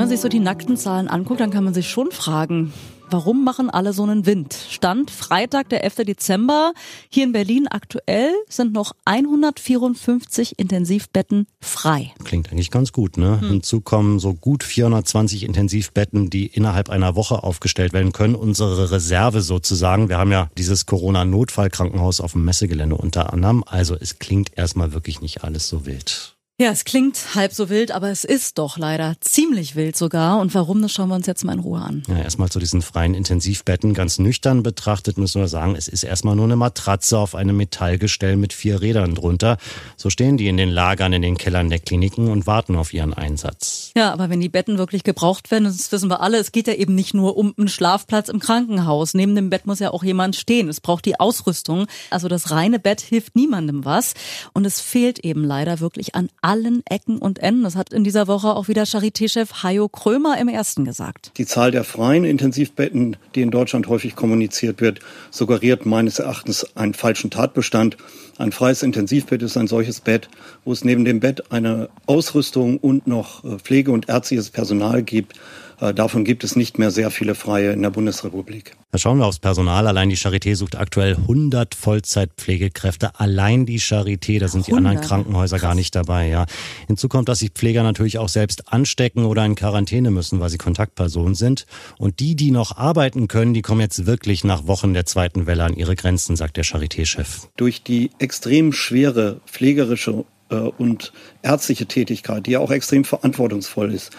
Man 0.00 0.08
sich 0.08 0.20
so 0.20 0.30
die 0.30 0.40
nackten 0.40 0.78
Zahlen 0.78 1.08
anguckt, 1.08 1.40
dann 1.40 1.50
kann 1.50 1.62
man 1.62 1.74
sich 1.74 1.90
schon 1.90 2.10
fragen, 2.10 2.72
warum 3.10 3.44
machen 3.44 3.68
alle 3.68 3.92
so 3.92 4.02
einen 4.02 4.24
Wind? 4.24 4.56
Stand 4.70 5.10
Freitag, 5.10 5.68
der 5.68 5.84
11. 5.84 6.06
Dezember. 6.06 6.72
Hier 7.10 7.24
in 7.24 7.32
Berlin 7.32 7.68
aktuell 7.68 8.32
sind 8.48 8.72
noch 8.72 8.92
154 9.04 10.58
Intensivbetten 10.58 11.46
frei. 11.60 12.14
Klingt 12.24 12.50
eigentlich 12.50 12.70
ganz 12.70 12.92
gut, 12.92 13.18
ne? 13.18 13.42
Hm. 13.42 13.48
Hinzu 13.50 13.82
kommen 13.82 14.20
so 14.20 14.32
gut 14.32 14.64
420 14.64 15.44
Intensivbetten, 15.44 16.30
die 16.30 16.46
innerhalb 16.46 16.88
einer 16.88 17.14
Woche 17.14 17.42
aufgestellt 17.42 17.92
werden 17.92 18.12
können. 18.12 18.34
Unsere 18.34 18.90
Reserve 18.90 19.42
sozusagen. 19.42 20.08
Wir 20.08 20.16
haben 20.16 20.32
ja 20.32 20.48
dieses 20.56 20.86
Corona-Notfallkrankenhaus 20.86 22.22
auf 22.22 22.32
dem 22.32 22.46
Messegelände 22.46 22.96
unter 22.96 23.34
anderem. 23.34 23.64
Also 23.66 23.96
es 24.00 24.18
klingt 24.18 24.56
erstmal 24.56 24.94
wirklich 24.94 25.20
nicht 25.20 25.44
alles 25.44 25.68
so 25.68 25.84
wild. 25.84 26.39
Ja, 26.60 26.72
es 26.72 26.84
klingt 26.84 27.34
halb 27.34 27.54
so 27.54 27.70
wild, 27.70 27.90
aber 27.90 28.10
es 28.10 28.22
ist 28.22 28.58
doch 28.58 28.76
leider 28.76 29.14
ziemlich 29.20 29.76
wild 29.76 29.96
sogar. 29.96 30.38
Und 30.40 30.54
warum, 30.54 30.82
das 30.82 30.92
schauen 30.92 31.08
wir 31.08 31.14
uns 31.14 31.26
jetzt 31.26 31.42
mal 31.42 31.54
in 31.54 31.60
Ruhe 31.60 31.80
an. 31.80 32.02
Ja, 32.06 32.18
erstmal 32.18 32.50
zu 32.50 32.58
diesen 32.58 32.82
freien 32.82 33.14
Intensivbetten. 33.14 33.94
Ganz 33.94 34.18
nüchtern 34.18 34.62
betrachtet 34.62 35.16
müssen 35.16 35.40
wir 35.40 35.48
sagen, 35.48 35.74
es 35.74 35.88
ist 35.88 36.02
erstmal 36.02 36.36
nur 36.36 36.44
eine 36.44 36.56
Matratze 36.56 37.16
auf 37.16 37.34
einem 37.34 37.56
Metallgestell 37.56 38.36
mit 38.36 38.52
vier 38.52 38.82
Rädern 38.82 39.14
drunter. 39.14 39.56
So 39.96 40.10
stehen 40.10 40.36
die 40.36 40.48
in 40.48 40.58
den 40.58 40.68
Lagern 40.68 41.14
in 41.14 41.22
den 41.22 41.38
Kellern 41.38 41.70
der 41.70 41.78
Kliniken 41.78 42.28
und 42.28 42.46
warten 42.46 42.76
auf 42.76 42.92
ihren 42.92 43.14
Einsatz. 43.14 43.92
Ja, 43.96 44.12
aber 44.12 44.28
wenn 44.28 44.40
die 44.40 44.50
Betten 44.50 44.76
wirklich 44.76 45.02
gebraucht 45.02 45.50
werden, 45.50 45.64
das 45.64 45.90
wissen 45.92 46.10
wir 46.10 46.20
alle, 46.20 46.36
es 46.36 46.52
geht 46.52 46.66
ja 46.66 46.74
eben 46.74 46.94
nicht 46.94 47.14
nur 47.14 47.38
um 47.38 47.54
einen 47.56 47.68
Schlafplatz 47.68 48.28
im 48.28 48.38
Krankenhaus. 48.38 49.14
Neben 49.14 49.34
dem 49.34 49.48
Bett 49.48 49.64
muss 49.64 49.78
ja 49.78 49.92
auch 49.92 50.04
jemand 50.04 50.36
stehen. 50.36 50.68
Es 50.68 50.82
braucht 50.82 51.06
die 51.06 51.18
Ausrüstung. 51.18 51.86
Also 52.10 52.28
das 52.28 52.50
reine 52.50 52.78
Bett 52.78 53.00
hilft 53.00 53.34
niemandem 53.34 53.86
was. 53.86 54.12
Und 54.52 54.66
es 54.66 54.82
fehlt 54.82 55.20
eben 55.20 55.42
leider 55.42 55.80
wirklich 55.80 56.14
an 56.14 56.28
allen 56.50 56.82
Ecken 56.86 57.18
und 57.18 57.38
Enden. 57.38 57.62
Das 57.62 57.76
hat 57.76 57.92
in 57.92 58.02
dieser 58.02 58.26
Woche 58.26 58.48
auch 58.48 58.66
wieder 58.66 58.82
Charité-Chef 58.82 59.62
Hajo 59.62 59.88
Krömer 59.88 60.36
im 60.40 60.48
ersten 60.48 60.84
gesagt. 60.84 61.30
Die 61.36 61.46
Zahl 61.46 61.70
der 61.70 61.84
freien 61.84 62.24
Intensivbetten, 62.24 63.16
die 63.36 63.42
in 63.42 63.52
Deutschland 63.52 63.86
häufig 63.86 64.16
kommuniziert 64.16 64.80
wird, 64.80 64.98
suggeriert 65.30 65.86
meines 65.86 66.18
Erachtens 66.18 66.76
einen 66.76 66.94
falschen 66.94 67.30
Tatbestand. 67.30 67.96
Ein 68.36 68.50
freies 68.50 68.82
Intensivbett 68.82 69.42
ist 69.42 69.56
ein 69.56 69.68
solches 69.68 70.00
Bett, 70.00 70.28
wo 70.64 70.72
es 70.72 70.84
neben 70.84 71.04
dem 71.04 71.20
Bett 71.20 71.52
eine 71.52 71.88
Ausrüstung 72.06 72.78
und 72.78 73.06
noch 73.06 73.44
äh, 73.44 73.58
Pflege- 73.58 73.92
und 73.92 74.08
ärztliches 74.08 74.50
Personal 74.50 75.04
gibt, 75.04 75.34
davon 75.80 76.24
gibt 76.24 76.44
es 76.44 76.56
nicht 76.56 76.78
mehr 76.78 76.90
sehr 76.90 77.10
viele 77.10 77.34
Freie 77.34 77.72
in 77.72 77.82
der 77.82 77.90
Bundesrepublik. 77.90 78.76
Da 78.92 78.98
schauen 78.98 79.18
wir 79.18 79.26
aufs 79.26 79.38
Personal. 79.38 79.86
Allein 79.86 80.10
die 80.10 80.16
Charité 80.16 80.54
sucht 80.54 80.76
aktuell 80.76 81.14
100 81.14 81.74
Vollzeitpflegekräfte. 81.74 83.18
Allein 83.18 83.64
die 83.64 83.80
Charité, 83.80 84.38
da 84.38 84.48
sind 84.48 84.66
die 84.66 84.72
100. 84.72 84.90
anderen 84.90 85.06
Krankenhäuser 85.08 85.56
Krass. 85.56 85.68
gar 85.68 85.74
nicht 85.74 85.94
dabei. 85.94 86.28
Ja. 86.28 86.46
Hinzu 86.86 87.08
kommt, 87.08 87.28
dass 87.28 87.38
sich 87.38 87.50
Pfleger 87.50 87.82
natürlich 87.82 88.18
auch 88.18 88.28
selbst 88.28 88.72
anstecken 88.72 89.24
oder 89.24 89.44
in 89.46 89.54
Quarantäne 89.54 90.10
müssen, 90.10 90.40
weil 90.40 90.50
sie 90.50 90.58
Kontaktpersonen 90.58 91.34
sind. 91.34 91.66
Und 91.98 92.20
die, 92.20 92.34
die 92.36 92.50
noch 92.50 92.76
arbeiten 92.76 93.28
können, 93.28 93.54
die 93.54 93.62
kommen 93.62 93.80
jetzt 93.80 94.06
wirklich 94.06 94.44
nach 94.44 94.66
Wochen 94.66 94.92
der 94.92 95.06
zweiten 95.06 95.46
Welle 95.46 95.64
an 95.64 95.74
ihre 95.74 95.96
Grenzen, 95.96 96.36
sagt 96.36 96.56
der 96.56 96.64
Charité-Chef. 96.64 97.48
Durch 97.56 97.82
die 97.82 98.10
extrem 98.18 98.72
schwere 98.72 99.40
pflegerische 99.46 100.24
äh, 100.50 100.56
und 100.56 101.12
ärztliche 101.42 101.86
Tätigkeit, 101.86 102.46
die 102.46 102.52
ja 102.52 102.58
auch 102.58 102.70
extrem 102.70 103.04
verantwortungsvoll 103.04 103.94
ist, 103.94 104.10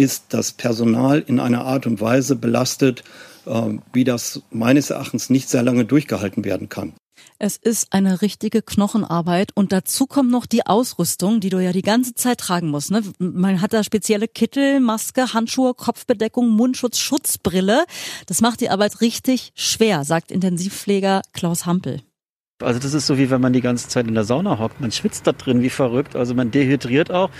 ist 0.00 0.24
das 0.30 0.52
Personal 0.52 1.22
in 1.26 1.38
einer 1.38 1.66
Art 1.66 1.86
und 1.86 2.00
Weise 2.00 2.34
belastet, 2.34 3.04
äh, 3.44 3.74
wie 3.92 4.04
das 4.04 4.40
meines 4.50 4.88
Erachtens 4.88 5.28
nicht 5.28 5.50
sehr 5.50 5.62
lange 5.62 5.84
durchgehalten 5.84 6.42
werden 6.42 6.70
kann. 6.70 6.94
Es 7.38 7.58
ist 7.58 7.92
eine 7.92 8.22
richtige 8.22 8.62
Knochenarbeit 8.62 9.50
und 9.54 9.72
dazu 9.72 10.06
kommt 10.06 10.30
noch 10.30 10.46
die 10.46 10.64
Ausrüstung, 10.64 11.40
die 11.40 11.50
du 11.50 11.58
ja 11.58 11.72
die 11.72 11.82
ganze 11.82 12.14
Zeit 12.14 12.38
tragen 12.38 12.68
musst. 12.68 12.90
Ne? 12.90 13.02
Man 13.18 13.60
hat 13.60 13.74
da 13.74 13.84
spezielle 13.84 14.26
Kittel, 14.26 14.80
Maske, 14.80 15.34
Handschuhe, 15.34 15.74
Kopfbedeckung, 15.74 16.48
Mundschutz, 16.48 16.98
Schutzbrille. 16.98 17.84
Das 18.24 18.40
macht 18.40 18.62
die 18.62 18.70
Arbeit 18.70 19.02
richtig 19.02 19.52
schwer, 19.54 20.04
sagt 20.04 20.32
Intensivpfleger 20.32 21.20
Klaus 21.34 21.66
Hampel. 21.66 22.00
Also 22.62 22.78
das 22.80 22.94
ist 22.94 23.06
so 23.06 23.18
wie 23.18 23.30
wenn 23.30 23.40
man 23.40 23.52
die 23.52 23.60
ganze 23.60 23.88
Zeit 23.88 24.06
in 24.06 24.14
der 24.14 24.24
Sauna 24.24 24.58
hockt. 24.58 24.80
Man 24.80 24.92
schwitzt 24.92 25.26
da 25.26 25.32
drin 25.32 25.62
wie 25.62 25.70
verrückt. 25.70 26.16
Also 26.16 26.34
man 26.34 26.50
dehydriert 26.50 27.10
auch, 27.10 27.30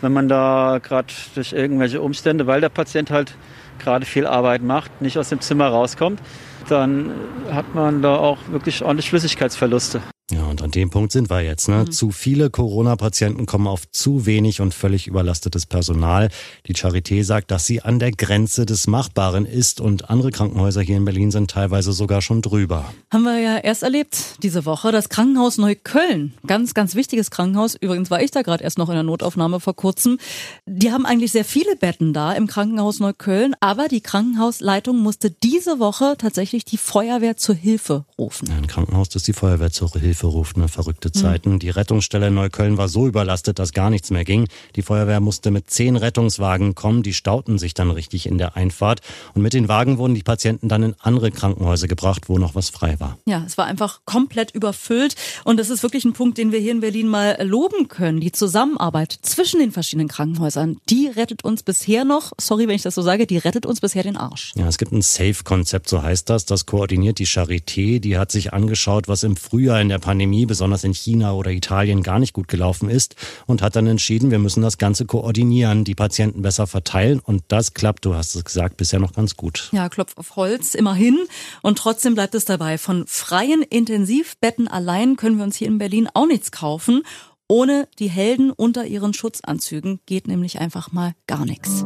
wenn 0.00 0.12
man 0.12 0.28
da 0.28 0.80
gerade 0.82 1.12
durch 1.34 1.52
irgendwelche 1.52 2.00
Umstände, 2.00 2.46
weil 2.46 2.60
der 2.60 2.68
Patient 2.68 3.10
halt 3.10 3.34
gerade 3.78 4.06
viel 4.06 4.26
Arbeit 4.26 4.62
macht, 4.62 5.02
nicht 5.02 5.18
aus 5.18 5.28
dem 5.28 5.40
Zimmer 5.40 5.68
rauskommt, 5.68 6.20
dann 6.68 7.10
hat 7.50 7.74
man 7.74 8.02
da 8.02 8.16
auch 8.16 8.38
wirklich 8.50 8.82
ordentlich 8.82 9.10
Flüssigkeitsverluste. 9.10 10.00
Ja, 10.30 10.46
und 10.46 10.62
an 10.62 10.70
dem 10.70 10.88
Punkt 10.88 11.12
sind 11.12 11.28
wir 11.28 11.42
jetzt. 11.42 11.68
Ne? 11.68 11.84
Mhm. 11.84 11.92
Zu 11.92 12.10
viele 12.10 12.48
Corona-Patienten 12.48 13.44
kommen 13.44 13.66
auf 13.66 13.90
zu 13.90 14.24
wenig 14.24 14.62
und 14.62 14.72
völlig 14.72 15.06
überlastetes 15.06 15.66
Personal. 15.66 16.30
Die 16.66 16.74
Charité 16.74 17.22
sagt, 17.24 17.50
dass 17.50 17.66
sie 17.66 17.82
an 17.82 17.98
der 17.98 18.10
Grenze 18.10 18.64
des 18.64 18.86
Machbaren 18.86 19.44
ist 19.44 19.82
und 19.82 20.08
andere 20.08 20.30
Krankenhäuser 20.30 20.80
hier 20.80 20.96
in 20.96 21.04
Berlin 21.04 21.30
sind 21.30 21.50
teilweise 21.50 21.92
sogar 21.92 22.22
schon 22.22 22.40
drüber. 22.40 22.90
Haben 23.12 23.24
wir 23.24 23.38
ja 23.38 23.58
erst 23.58 23.82
erlebt 23.82 24.42
diese 24.42 24.64
Woche. 24.64 24.92
Das 24.92 25.10
Krankenhaus 25.10 25.58
Neukölln, 25.58 26.32
ganz, 26.46 26.72
ganz 26.72 26.94
wichtiges 26.94 27.30
Krankenhaus. 27.30 27.74
Übrigens 27.74 28.10
war 28.10 28.22
ich 28.22 28.30
da 28.30 28.40
gerade 28.40 28.64
erst 28.64 28.78
noch 28.78 28.88
in 28.88 28.94
der 28.94 29.02
Notaufnahme 29.02 29.60
vor 29.60 29.76
kurzem. 29.76 30.16
Die 30.64 30.90
haben 30.90 31.04
eigentlich 31.04 31.32
sehr 31.32 31.44
viele 31.44 31.76
Betten 31.76 32.14
da 32.14 32.32
im 32.32 32.46
Krankenhaus 32.46 32.98
Neukölln, 32.98 33.54
aber 33.60 33.88
die 33.88 34.00
Krankenhausleitung 34.00 34.96
musste 34.96 35.30
diese 35.30 35.78
Woche 35.80 36.14
tatsächlich 36.16 36.64
die 36.64 36.78
Feuerwehr 36.78 37.36
zur 37.36 37.54
Hilfe 37.54 38.06
rufen. 38.18 38.48
Ja, 38.48 38.56
ein 38.56 38.66
Krankenhaus, 38.66 39.10
das 39.10 39.24
die 39.24 39.34
Feuerwehr 39.34 39.70
zur 39.70 39.90
Hilfe 39.90 40.14
Hilfe 40.24 40.26
ruft. 40.26 40.56
Ne? 40.56 40.68
Verrückte 40.68 41.08
hm. 41.08 41.14
Zeiten. 41.14 41.52
Mhm. 41.52 41.58
Die 41.58 41.70
Rettungsstelle 41.70 42.28
in 42.28 42.34
Neukölln 42.34 42.78
war 42.78 42.88
so 42.88 43.06
überlastet, 43.06 43.58
dass 43.58 43.72
gar 43.72 43.90
nichts 43.90 44.10
mehr 44.10 44.24
ging. 44.24 44.48
Die 44.76 44.82
Feuerwehr 44.82 45.20
musste 45.20 45.50
mit 45.50 45.70
zehn 45.70 45.96
Rettungswagen 45.96 46.74
kommen. 46.74 47.02
Die 47.02 47.14
stauten 47.14 47.58
sich 47.58 47.74
dann 47.74 47.90
richtig 47.90 48.26
in 48.26 48.38
der 48.38 48.56
Einfahrt. 48.56 49.00
Und 49.34 49.42
mit 49.42 49.52
den 49.52 49.68
Wagen 49.68 49.98
wurden 49.98 50.14
die 50.14 50.22
Patienten 50.22 50.68
dann 50.68 50.82
in 50.82 50.94
andere 51.00 51.30
Krankenhäuser 51.30 51.88
gebracht, 51.88 52.28
wo 52.28 52.38
noch 52.38 52.54
was 52.54 52.70
frei 52.70 52.98
war. 53.00 53.18
Ja, 53.26 53.42
es 53.46 53.58
war 53.58 53.66
einfach 53.66 54.00
komplett 54.04 54.52
überfüllt. 54.52 55.14
Und 55.44 55.58
das 55.58 55.70
ist 55.70 55.82
wirklich 55.82 56.04
ein 56.04 56.12
Punkt, 56.12 56.38
den 56.38 56.52
wir 56.52 56.58
hier 56.58 56.72
in 56.72 56.80
Berlin 56.80 57.08
mal 57.08 57.36
loben 57.42 57.88
können. 57.88 58.20
Die 58.20 58.32
Zusammenarbeit 58.32 59.18
zwischen 59.22 59.60
den 59.60 59.72
verschiedenen 59.72 60.08
Krankenhäusern, 60.08 60.78
die 60.88 61.08
rettet 61.08 61.44
uns 61.44 61.62
bisher 61.62 62.04
noch, 62.04 62.32
sorry, 62.40 62.68
wenn 62.68 62.76
ich 62.76 62.82
das 62.82 62.94
so 62.94 63.02
sage, 63.02 63.26
die 63.26 63.38
rettet 63.38 63.66
uns 63.66 63.80
bisher 63.80 64.02
den 64.02 64.16
Arsch. 64.16 64.52
Ja, 64.56 64.68
es 64.68 64.78
gibt 64.78 64.92
ein 64.92 65.02
Safe-Konzept, 65.02 65.88
so 65.88 66.02
heißt 66.02 66.30
das. 66.30 66.44
Das 66.44 66.66
koordiniert 66.66 67.18
die 67.18 67.26
Charité. 67.26 68.00
Die 68.00 68.18
hat 68.18 68.32
sich 68.32 68.52
angeschaut, 68.52 69.08
was 69.08 69.22
im 69.22 69.36
Frühjahr 69.36 69.80
in 69.80 69.88
der 69.88 69.98
Pandemie, 70.04 70.44
besonders 70.44 70.84
in 70.84 70.92
China 70.92 71.32
oder 71.32 71.50
Italien, 71.50 72.02
gar 72.02 72.18
nicht 72.18 72.34
gut 72.34 72.46
gelaufen 72.46 72.90
ist 72.90 73.16
und 73.46 73.62
hat 73.62 73.74
dann 73.74 73.86
entschieden, 73.86 74.30
wir 74.30 74.38
müssen 74.38 74.62
das 74.62 74.76
Ganze 74.76 75.06
koordinieren, 75.06 75.84
die 75.84 75.94
Patienten 75.94 76.42
besser 76.42 76.66
verteilen 76.66 77.20
und 77.20 77.42
das 77.48 77.72
klappt, 77.72 78.04
du 78.04 78.14
hast 78.14 78.34
es 78.34 78.44
gesagt, 78.44 78.76
bisher 78.76 79.00
noch 79.00 79.14
ganz 79.14 79.36
gut. 79.36 79.70
Ja, 79.72 79.88
Klopf 79.88 80.12
auf 80.16 80.36
Holz, 80.36 80.74
immerhin. 80.74 81.18
Und 81.62 81.78
trotzdem 81.78 82.14
bleibt 82.14 82.34
es 82.34 82.44
dabei. 82.44 82.76
Von 82.76 83.06
freien 83.06 83.62
Intensivbetten 83.62 84.68
allein 84.68 85.16
können 85.16 85.38
wir 85.38 85.44
uns 85.44 85.56
hier 85.56 85.68
in 85.68 85.78
Berlin 85.78 86.08
auch 86.12 86.26
nichts 86.26 86.52
kaufen. 86.52 87.02
Ohne 87.48 87.88
die 87.98 88.10
Helden 88.10 88.50
unter 88.50 88.84
ihren 88.86 89.14
Schutzanzügen 89.14 90.00
geht 90.06 90.28
nämlich 90.28 90.60
einfach 90.60 90.92
mal 90.92 91.14
gar 91.26 91.46
nichts. 91.46 91.84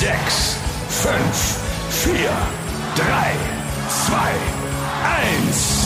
Sechs, 0.00 0.56
fünf, 0.88 1.60
vier, 1.90 2.30
drei, 2.96 3.32
zwei, 3.88 4.32
eins. 5.04 5.76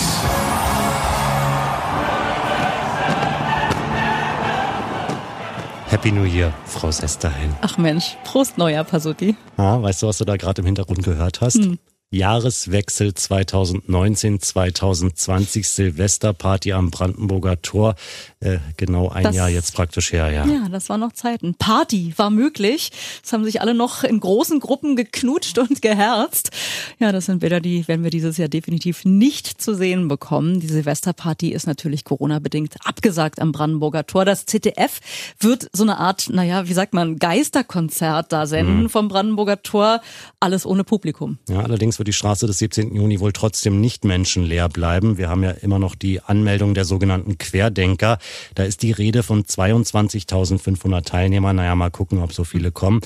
Happy 5.89 6.13
New 6.13 6.25
Year, 6.25 6.53
Frau 6.67 6.93
Sesterheim. 6.93 7.55
Ach 7.61 7.77
Mensch, 7.77 8.17
Prost 8.25 8.57
Neujahr, 8.57 8.85
Pasuti. 8.85 9.37
Ah, 9.57 9.83
weißt 9.83 10.03
du, 10.03 10.07
was 10.07 10.19
du 10.19 10.25
da 10.25 10.37
gerade 10.37 10.61
im 10.63 10.67
Hintergrund 10.67 11.03
gehört 11.03 11.41
hast? 11.41 11.57
Hm. 11.57 11.79
Jahreswechsel 12.11 13.11
2019-2020 13.11 15.67
Silvesterparty 15.67 16.73
am 16.73 16.91
Brandenburger 16.91 17.61
Tor. 17.61 17.97
Äh, 18.39 18.59
genau 18.77 19.09
ein 19.09 19.25
das, 19.25 19.35
Jahr 19.35 19.49
jetzt 19.49 19.75
praktisch 19.75 20.13
her, 20.13 20.31
ja. 20.31 20.47
Ja, 20.47 20.69
das 20.69 20.89
war 20.89 20.99
noch 20.99 21.11
Zeiten. 21.13 21.57
Party 21.57 22.15
war 22.17 22.31
möglich. 22.31 22.93
Es 23.25 23.33
haben 23.33 23.45
sich 23.45 23.61
alle 23.61 23.75
noch 23.75 24.05
in 24.05 24.21
großen 24.21 24.61
Gruppen 24.61 24.95
geknutscht 24.95 25.59
und 25.59 25.83
geherzt. 25.83 26.53
Ja, 27.01 27.11
das 27.11 27.27
sind 27.27 27.41
Bilder, 27.41 27.61
die 27.61 27.89
werden 27.89 28.05
wir 28.05 28.11
dieses 28.11 28.37
Jahr 28.37 28.47
definitiv 28.49 29.05
nicht 29.05 29.61
zu 29.61 29.75
sehen 29.75 30.07
bekommen. 30.07 30.61
Die 30.61 30.69
Silvesterparty 30.69 31.49
ist 31.49 31.67
natürlich 31.67 32.05
Corona-bedingt 32.05 32.77
abgesagt 32.85 33.41
am 33.41 33.51
Brandenburger 33.51 34.07
Tor. 34.07 34.25
Das 34.25 34.47
ZDF 34.47 35.01
wird 35.41 35.69
so 35.73 35.83
eine 35.83 35.99
Art, 35.99 36.29
naja, 36.31 36.69
wie 36.69 36.75
sagt 36.75 36.95
man, 36.95 37.17
Geisterkonzert 37.17 38.33
da 38.33 38.47
senden 38.47 38.85
mhm. 38.85 38.89
vom 38.89 39.09
Brandenburger 39.09 39.63
Tor. 39.63 40.01
Alles 40.39 40.65
ohne 40.65 40.85
Publikum. 40.85 41.39
Ja, 41.49 41.59
allerdings 41.61 41.94
wird 41.99 42.09
die 42.09 42.13
Straße 42.13 42.47
des 42.47 42.59
17. 42.59 42.95
Juni 42.95 43.21
wohl 43.21 43.33
trotzdem 43.33 43.81
nicht 43.81 44.05
menschenleer 44.05 44.69
bleiben. 44.69 45.19
Wir 45.19 45.29
haben 45.29 45.43
ja 45.43 45.51
immer 45.51 45.79
noch 45.79 45.95
die 45.95 46.21
Anmeldung 46.21 46.75
der 46.75 46.85
sogenannten 46.85 47.39
Querdenker. 47.39 48.19
Da 48.55 48.65
ist 48.65 48.83
die 48.83 48.93
Rede 48.93 49.23
von 49.23 49.45
22.500 49.45 51.05
Teilnehmern. 51.05 51.57
Naja, 51.57 51.75
mal 51.75 51.91
gucken, 51.91 52.23
ob 52.23 52.33
so 52.33 52.45
viele 52.45 52.73
kommen. 52.73 53.01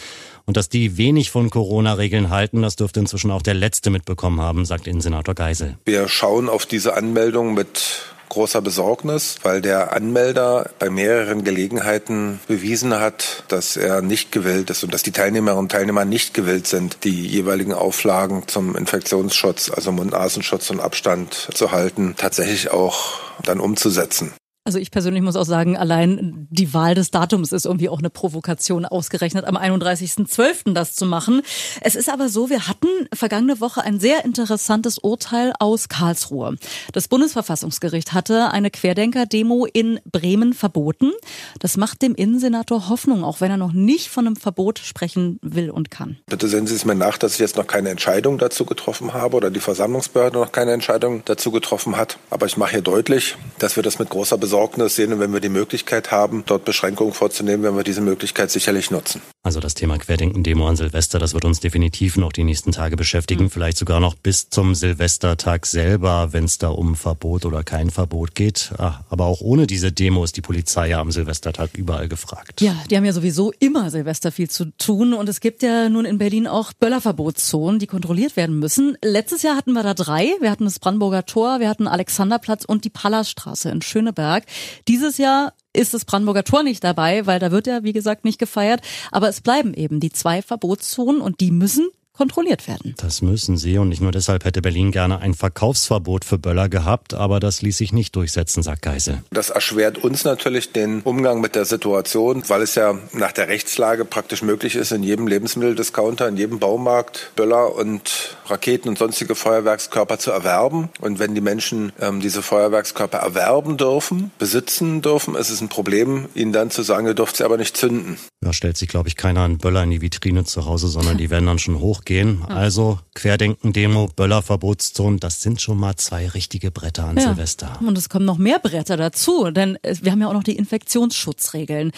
Und 0.46 0.56
dass 0.56 0.68
die 0.68 0.96
wenig 0.96 1.30
von 1.30 1.50
Corona-Regeln 1.50 2.30
halten, 2.30 2.62
das 2.62 2.76
dürfte 2.76 3.00
inzwischen 3.00 3.30
auch 3.30 3.42
der 3.42 3.54
Letzte 3.54 3.90
mitbekommen 3.90 4.40
haben, 4.40 4.64
sagt 4.64 4.86
Innensenator 4.86 5.34
Geisel. 5.34 5.76
Wir 5.84 6.08
schauen 6.08 6.48
auf 6.48 6.64
diese 6.64 6.96
Anmeldung 6.96 7.52
mit 7.52 8.07
großer 8.38 8.62
Besorgnis, 8.62 9.34
weil 9.42 9.60
der 9.60 9.92
Anmelder 9.92 10.70
bei 10.78 10.90
mehreren 10.90 11.42
Gelegenheiten 11.42 12.38
bewiesen 12.46 12.94
hat, 13.00 13.42
dass 13.48 13.76
er 13.76 14.00
nicht 14.00 14.30
gewillt 14.30 14.70
ist 14.70 14.84
und 14.84 14.94
dass 14.94 15.02
die 15.02 15.10
Teilnehmerinnen 15.10 15.64
und 15.64 15.72
Teilnehmer 15.72 16.04
nicht 16.04 16.34
gewillt 16.34 16.68
sind, 16.68 17.02
die 17.02 17.26
jeweiligen 17.26 17.74
Auflagen 17.74 18.44
zum 18.46 18.76
Infektionsschutz, 18.76 19.72
also 19.74 19.90
Mund-Nasenschutz 19.90 20.70
und 20.70 20.78
Abstand 20.78 21.48
zu 21.52 21.72
halten, 21.72 22.14
tatsächlich 22.16 22.70
auch 22.70 23.18
dann 23.42 23.58
umzusetzen. 23.58 24.32
Also 24.68 24.78
ich 24.78 24.90
persönlich 24.90 25.22
muss 25.22 25.34
auch 25.34 25.46
sagen, 25.46 25.78
allein 25.78 26.46
die 26.50 26.74
Wahl 26.74 26.94
des 26.94 27.10
Datums 27.10 27.52
ist 27.52 27.64
irgendwie 27.64 27.88
auch 27.88 28.00
eine 28.00 28.10
Provokation, 28.10 28.84
ausgerechnet 28.84 29.46
am 29.46 29.56
31.12. 29.56 30.74
das 30.74 30.94
zu 30.94 31.06
machen. 31.06 31.40
Es 31.80 31.94
ist 31.94 32.10
aber 32.10 32.28
so, 32.28 32.50
wir 32.50 32.68
hatten 32.68 32.86
vergangene 33.14 33.62
Woche 33.62 33.80
ein 33.80 33.98
sehr 33.98 34.26
interessantes 34.26 34.98
Urteil 34.98 35.54
aus 35.58 35.88
Karlsruhe. 35.88 36.58
Das 36.92 37.08
Bundesverfassungsgericht 37.08 38.12
hatte 38.12 38.50
eine 38.50 38.70
Querdenker-Demo 38.70 39.64
in 39.64 40.00
Bremen 40.04 40.52
verboten. 40.52 41.12
Das 41.60 41.78
macht 41.78 42.02
dem 42.02 42.14
Innensenator 42.14 42.90
Hoffnung, 42.90 43.24
auch 43.24 43.40
wenn 43.40 43.50
er 43.50 43.56
noch 43.56 43.72
nicht 43.72 44.08
von 44.08 44.26
einem 44.26 44.36
Verbot 44.36 44.80
sprechen 44.80 45.38
will 45.40 45.70
und 45.70 45.90
kann. 45.90 46.18
Bitte 46.26 46.46
sehen 46.46 46.66
Sie 46.66 46.74
es 46.74 46.84
mir 46.84 46.94
nach, 46.94 47.16
dass 47.16 47.32
ich 47.32 47.38
jetzt 47.38 47.56
noch 47.56 47.66
keine 47.66 47.88
Entscheidung 47.88 48.36
dazu 48.36 48.66
getroffen 48.66 49.14
habe 49.14 49.34
oder 49.34 49.50
die 49.50 49.60
Versammlungsbehörde 49.60 50.36
noch 50.36 50.52
keine 50.52 50.72
Entscheidung 50.72 51.22
dazu 51.24 51.52
getroffen 51.52 51.96
hat. 51.96 52.18
Aber 52.28 52.44
ich 52.44 52.58
mache 52.58 52.72
hier 52.72 52.82
deutlich, 52.82 53.36
dass 53.58 53.76
wir 53.76 53.82
das 53.82 53.98
mit 53.98 54.10
großer 54.10 54.36
Besorgnis 54.36 54.57
sehen 54.88 55.12
und 55.12 55.20
wenn 55.20 55.32
wir 55.32 55.40
die 55.40 55.48
Möglichkeit 55.48 56.10
haben, 56.10 56.44
dort 56.46 56.64
Beschränkungen 56.64 57.12
vorzunehmen, 57.12 57.62
werden 57.62 57.76
wir 57.76 57.84
diese 57.84 58.00
Möglichkeit 58.00 58.50
sicherlich 58.50 58.90
nutzen. 58.90 59.22
Also 59.48 59.60
das 59.60 59.72
Thema 59.72 59.96
Querdenken-Demo 59.96 60.68
an 60.68 60.76
Silvester, 60.76 61.18
das 61.18 61.32
wird 61.32 61.46
uns 61.46 61.58
definitiv 61.58 62.18
noch 62.18 62.32
die 62.32 62.44
nächsten 62.44 62.70
Tage 62.70 62.98
beschäftigen, 62.98 63.44
mhm. 63.44 63.50
vielleicht 63.50 63.78
sogar 63.78 63.98
noch 63.98 64.14
bis 64.14 64.50
zum 64.50 64.74
Silvestertag 64.74 65.64
selber, 65.64 66.34
wenn 66.34 66.44
es 66.44 66.58
da 66.58 66.68
um 66.68 66.96
Verbot 66.96 67.46
oder 67.46 67.64
kein 67.64 67.88
Verbot 67.88 68.34
geht. 68.34 68.72
Ach, 68.76 69.00
aber 69.08 69.24
auch 69.24 69.40
ohne 69.40 69.66
diese 69.66 69.90
Demo 69.90 70.22
ist 70.22 70.36
die 70.36 70.42
Polizei 70.42 70.90
ja 70.90 71.00
am 71.00 71.10
Silvestertag 71.10 71.70
überall 71.78 72.08
gefragt. 72.08 72.60
Ja, 72.60 72.76
die 72.90 72.96
haben 72.98 73.06
ja 73.06 73.14
sowieso 73.14 73.50
immer 73.58 73.90
Silvester 73.90 74.32
viel 74.32 74.50
zu 74.50 74.66
tun 74.76 75.14
und 75.14 75.30
es 75.30 75.40
gibt 75.40 75.62
ja 75.62 75.88
nun 75.88 76.04
in 76.04 76.18
Berlin 76.18 76.46
auch 76.46 76.74
Böllerverbotszonen, 76.74 77.78
die 77.78 77.86
kontrolliert 77.86 78.36
werden 78.36 78.58
müssen. 78.58 78.98
Letztes 79.02 79.40
Jahr 79.40 79.56
hatten 79.56 79.72
wir 79.72 79.82
da 79.82 79.94
drei. 79.94 80.30
Wir 80.42 80.50
hatten 80.50 80.64
das 80.64 80.78
Brandenburger 80.78 81.24
Tor, 81.24 81.58
wir 81.58 81.70
hatten 81.70 81.88
Alexanderplatz 81.88 82.66
und 82.66 82.84
die 82.84 82.90
Pallasstraße 82.90 83.70
in 83.70 83.80
Schöneberg. 83.80 84.44
Dieses 84.88 85.16
Jahr 85.16 85.54
ist 85.78 85.94
das 85.94 86.04
Brandenburger 86.04 86.44
Tor 86.44 86.62
nicht 86.62 86.84
dabei, 86.84 87.26
weil 87.26 87.38
da 87.38 87.50
wird 87.50 87.66
ja, 87.66 87.82
wie 87.84 87.92
gesagt, 87.92 88.24
nicht 88.24 88.38
gefeiert. 88.38 88.80
Aber 89.12 89.28
es 89.28 89.40
bleiben 89.40 89.74
eben 89.74 90.00
die 90.00 90.10
zwei 90.10 90.42
Verbotszonen 90.42 91.20
und 91.20 91.40
die 91.40 91.50
müssen 91.50 91.88
kontrolliert 92.18 92.68
werden. 92.68 92.94
Das 92.98 93.22
müssen 93.22 93.56
sie 93.56 93.78
und 93.78 93.88
nicht 93.88 94.02
nur 94.02 94.12
deshalb 94.12 94.44
hätte 94.44 94.60
Berlin 94.60 94.90
gerne 94.90 95.20
ein 95.20 95.34
Verkaufsverbot 95.34 96.24
für 96.24 96.36
Böller 96.36 96.68
gehabt, 96.68 97.14
aber 97.14 97.40
das 97.40 97.62
ließ 97.62 97.78
sich 97.78 97.92
nicht 97.92 98.14
durchsetzen, 98.16 98.62
sagt 98.62 98.82
Geisel. 98.82 99.22
Das 99.30 99.50
erschwert 99.50 99.98
uns 99.98 100.24
natürlich 100.24 100.72
den 100.72 101.00
Umgang 101.02 101.40
mit 101.40 101.54
der 101.54 101.64
Situation, 101.64 102.42
weil 102.48 102.62
es 102.62 102.74
ja 102.74 102.98
nach 103.12 103.32
der 103.32 103.48
Rechtslage 103.48 104.04
praktisch 104.04 104.42
möglich 104.42 104.74
ist, 104.74 104.92
in 104.92 105.02
jedem 105.02 105.28
Lebensmitteldiscounter, 105.28 106.28
in 106.28 106.36
jedem 106.36 106.58
Baumarkt 106.58 107.30
Böller 107.36 107.74
und 107.74 108.36
Raketen 108.46 108.88
und 108.88 108.98
sonstige 108.98 109.34
Feuerwerkskörper 109.34 110.18
zu 110.18 110.30
erwerben. 110.32 110.88
Und 111.00 111.20
wenn 111.20 111.34
die 111.34 111.40
Menschen 111.40 111.92
ähm, 112.00 112.20
diese 112.20 112.42
Feuerwerkskörper 112.42 113.18
erwerben 113.18 113.76
dürfen, 113.76 114.32
besitzen 114.38 115.02
dürfen, 115.02 115.36
ist 115.36 115.50
es 115.50 115.60
ein 115.60 115.68
Problem, 115.68 116.28
ihnen 116.34 116.52
dann 116.52 116.70
zu 116.70 116.82
sagen, 116.82 117.06
ihr 117.06 117.14
dürft 117.14 117.36
sie 117.36 117.44
aber 117.44 117.56
nicht 117.56 117.76
zünden. 117.76 118.18
Da 118.40 118.52
stellt 118.52 118.76
sich, 118.76 118.88
glaube 118.88 119.08
ich, 119.08 119.16
keiner 119.16 119.42
einen 119.42 119.58
Böller 119.58 119.82
in 119.82 119.90
die 119.90 120.00
Vitrine 120.00 120.44
zu 120.44 120.64
Hause, 120.64 120.86
sondern 120.86 121.18
die 121.18 121.28
werden 121.28 121.46
dann 121.46 121.58
schon 121.58 121.80
hoch 121.80 122.04
gehen. 122.04 122.44
Also 122.44 123.00
Querdenken-Demo, 123.14 124.10
Böller-Verbotszone, 124.14 125.18
das 125.18 125.42
sind 125.42 125.60
schon 125.60 125.78
mal 125.78 125.96
zwei 125.96 126.28
richtige 126.28 126.70
Bretter 126.70 127.06
an 127.06 127.16
ja. 127.16 127.24
Silvester. 127.24 127.78
Und 127.84 127.98
es 127.98 128.08
kommen 128.08 128.24
noch 128.24 128.38
mehr 128.38 128.60
Bretter 128.60 128.96
dazu, 128.96 129.50
denn 129.50 129.76
wir 129.82 130.12
haben 130.12 130.20
ja 130.20 130.28
auch 130.28 130.34
noch 130.34 130.44
die 130.44 130.56
Infektionsschutzregeln. 130.56 131.90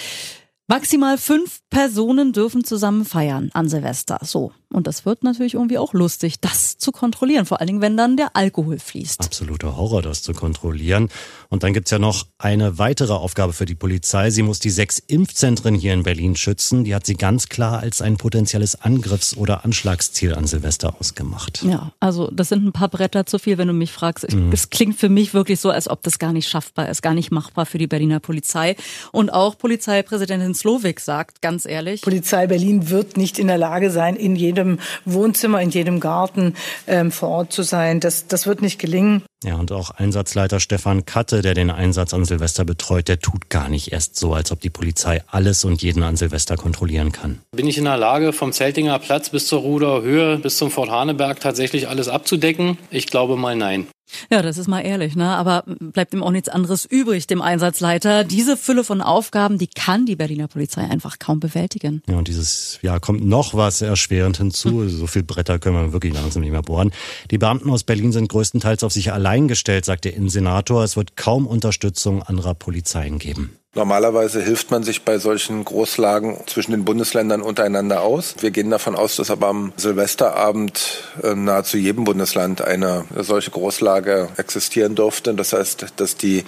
Maximal 0.67 1.19
fünf 1.19 1.61
Personen 1.69 2.33
dürfen 2.33 2.65
zusammen 2.65 3.05
feiern 3.05 3.51
an 3.53 3.69
Silvester. 3.69 4.19
So. 4.23 4.53
Und 4.73 4.87
das 4.87 5.05
wird 5.05 5.25
natürlich 5.25 5.55
irgendwie 5.55 5.79
auch 5.79 5.95
lustig, 5.95 6.41
das 6.41 6.79
zu 6.79 6.93
kontrollieren, 6.93 7.45
vor 7.45 7.61
allen 7.61 7.67
Dingen, 7.67 7.81
wenn 7.81 7.97
dann 7.97 8.17
der 8.17 8.37
Alkohol 8.37 8.79
fließt. 8.79 9.21
Absoluter 9.21 9.77
Horror, 9.77 10.01
das 10.01 10.23
zu 10.23 10.33
kontrollieren. 10.33 11.09
Und 11.49 11.65
dann 11.65 11.73
gibt's 11.73 11.91
ja 11.91 11.99
noch 11.99 12.27
eine 12.39 12.79
weitere 12.79 13.13
Aufgabe 13.13 13.53
für 13.53 13.67
die 13.67 13.75
Polizei. 13.75 14.31
Sie 14.31 14.43
muss 14.43 14.61
die 14.61 14.71
sechs 14.71 15.01
Impfzentren 15.01 15.75
hier 15.75 15.93
in 15.93 16.05
Berlin 16.05 16.37
schützen. 16.37 16.85
Die 16.85 16.95
hat 16.95 17.05
sie 17.05 17.15
ganz 17.15 17.49
klar 17.49 17.81
als 17.81 18.01
ein 18.01 18.17
potenzielles 18.17 18.81
Angriffs- 18.81 19.37
oder 19.37 19.65
Anschlagsziel 19.65 20.37
an 20.37 20.47
Silvester 20.47 20.95
ausgemacht. 21.01 21.65
Ja, 21.65 21.91
also 21.99 22.31
das 22.31 22.49
sind 22.49 22.65
ein 22.65 22.73
paar 22.73 22.89
Bretter 22.89 23.27
zu 23.27 23.41
viel, 23.41 23.59
wenn 23.59 23.67
du 23.67 23.75
mich 23.75 23.91
fragst. 23.91 24.25
Es 24.25 24.35
mhm. 24.35 24.53
klingt 24.71 24.97
für 24.97 25.09
mich 25.09 25.35
wirklich 25.35 25.59
so, 25.59 25.71
als 25.71 25.91
ob 25.91 26.03
das 26.03 26.21
gar 26.21 26.33
nicht 26.33 26.49
schaffbar 26.49 26.89
ist, 26.89 27.03
gar 27.03 27.15
nicht 27.15 27.33
machbar 27.33 27.67
für 27.67 27.79
die 27.79 27.89
Berliner 27.89 28.21
Polizei. 28.21 28.77
Und 29.11 29.31
auch 29.31 29.59
Polizeipräsidentin 29.59 30.55
Slowik 30.55 31.01
sagt, 31.01 31.43
ganz 31.43 31.67
ehrlich. 31.67 32.03
Polizei 32.03 32.47
Berlin 32.47 32.89
wird 32.89 33.17
nicht 33.17 33.41
in 33.41 33.49
der 33.49 33.59
Lage 33.59 33.91
sein, 33.91 34.15
in 34.15 34.37
jedem 34.37 34.60
jedem 34.61 34.79
Wohnzimmer, 35.05 35.61
in 35.61 35.71
jedem 35.71 36.01
Garten 36.01 36.55
ähm, 36.87 37.11
vor 37.11 37.31
Ort 37.31 37.53
zu 37.53 37.63
sein. 37.63 38.01
Das, 38.01 38.27
das 38.27 38.47
wird 38.47 38.63
nicht 38.63 38.79
gelingen. 38.79 39.23
Ja, 39.43 39.55
und 39.57 39.73
auch 39.73 39.91
Einsatzleiter 39.91 40.61
Stefan 40.61 41.07
Katte, 41.07 41.41
der 41.41 41.55
den 41.55 41.71
Einsatz 41.71 42.13
an 42.13 42.27
Silvester 42.27 42.67
betreut, 42.67 43.09
der 43.09 43.21
tut 43.21 43.49
gar 43.49 43.71
nicht 43.71 43.91
erst 43.91 44.17
so, 44.17 44.35
als 44.35 44.53
ob 44.53 44.61
die 44.61 44.69
Polizei 44.69 45.23
alles 45.29 45.65
und 45.65 45.83
jeden 45.83 46.03
an 46.03 46.17
Silvester 46.17 46.57
kontrollieren 46.57 47.11
kann. 47.11 47.41
Bin 47.57 47.67
ich 47.67 47.79
in 47.79 47.85
der 47.85 47.97
Lage, 47.97 48.35
vom 48.35 48.53
Zeltinger 48.53 48.99
Platz 48.99 49.31
bis 49.31 49.47
zur 49.47 49.61
Ruderhöhe 49.61 50.39
bis 50.39 50.59
zum 50.59 50.71
Fort 50.71 50.91
Haneberg 50.91 51.41
tatsächlich 51.41 51.89
alles 51.89 52.09
abzudecken? 52.09 52.77
Ich 52.91 53.07
glaube 53.07 53.37
mal 53.37 53.57
nein. 53.57 53.87
Ja, 54.31 54.43
das 54.43 54.59
ist 54.59 54.69
mal 54.69 54.81
ehrlich, 54.81 55.17
ne? 55.17 55.29
Aber 55.37 55.65
bleibt 55.67 56.15
ihm 56.15 56.23
auch 56.23 56.31
nichts 56.31 56.49
anderes 56.49 56.85
übrig, 56.85 57.27
dem 57.27 57.43
Einsatzleiter. 57.43 58.25
Diese 58.25 58.57
Fülle 58.57 58.85
von 58.85 59.01
Aufgaben, 59.01 59.59
die 59.59 59.69
kann 59.69 60.07
die 60.07 60.17
Berliner 60.17 60.49
Polizei 60.49 60.83
einfach 60.83 61.19
kaum 61.19 61.41
bewältigen. 61.41 62.03
Ja, 62.09 62.17
und 62.17 62.29
dieses 62.29 62.79
Jahr 62.83 63.01
kommt 63.01 63.25
noch 63.25 63.55
was 63.55 63.83
erschwerend 63.83 64.39
hinzu. 64.39 64.83
Hm. 64.83 64.89
So 64.89 65.07
viel 65.07 65.23
Bretter 65.23 65.59
können 65.59 65.77
wir 65.77 65.93
wirklich 65.93 66.15
langsam 66.15 66.43
nicht 66.43 66.53
mehr 66.53 66.63
bohren. 66.63 66.93
Die 67.31 67.39
Beamten 67.39 67.71
aus 67.71 67.85
Berlin 67.85 68.13
sind 68.13 68.29
größtenteils 68.29 68.85
auf 68.85 68.93
sich 68.93 69.13
allein 69.13 69.49
gestellt, 69.49 69.85
sagt 69.85 70.05
der 70.05 70.15
Innensenator. 70.15 70.85
Es 70.85 70.97
wird 70.97 71.17
kaum 71.17 71.47
Unterstützung 71.47 72.23
anderer 72.23 72.55
Polizeien 72.55 73.19
geben. 73.19 73.60
Normalerweise 73.77 74.43
hilft 74.43 74.73
man 74.73 74.83
sich 74.83 75.03
bei 75.03 75.19
solchen 75.19 75.65
Großlagen 75.65 76.39
zwischen 76.47 76.73
den 76.73 76.85
Bundesländern 76.85 77.41
untereinander 77.41 78.03
aus. 78.03 78.35
Wir 78.41 78.51
gehen 78.51 78.69
davon 78.69 78.97
aus, 78.97 79.15
dass 79.15 79.31
aber 79.31 79.47
am 79.47 79.73
Silvesterabend 79.77 81.05
äh, 81.23 81.37
nahezu 81.37 81.77
jedem 81.77 82.03
Bundesland 82.03 82.63
eine 82.63 83.05
solche 83.17 83.53
Großlage 83.53 84.29
existieren 84.37 84.97
durfte. 84.97 85.35
Das 85.35 85.53
heißt, 85.53 85.87
dass 85.97 86.17
die 86.17 86.45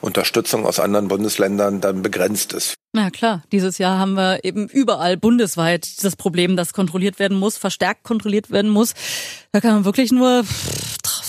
Unterstützung 0.00 0.64
aus 0.64 0.80
anderen 0.80 1.08
Bundesländern 1.08 1.82
dann 1.82 2.00
begrenzt 2.00 2.54
ist. 2.54 2.74
Na 2.94 3.10
klar, 3.10 3.42
dieses 3.52 3.76
Jahr 3.76 3.98
haben 3.98 4.14
wir 4.14 4.42
eben 4.42 4.66
überall 4.66 5.18
bundesweit 5.18 6.02
das 6.04 6.16
Problem, 6.16 6.56
dass 6.56 6.72
kontrolliert 6.72 7.18
werden 7.18 7.38
muss, 7.38 7.58
verstärkt 7.58 8.02
kontrolliert 8.02 8.50
werden 8.50 8.70
muss. 8.70 8.94
Da 9.50 9.60
kann 9.60 9.74
man 9.74 9.84
wirklich 9.84 10.10
nur 10.10 10.44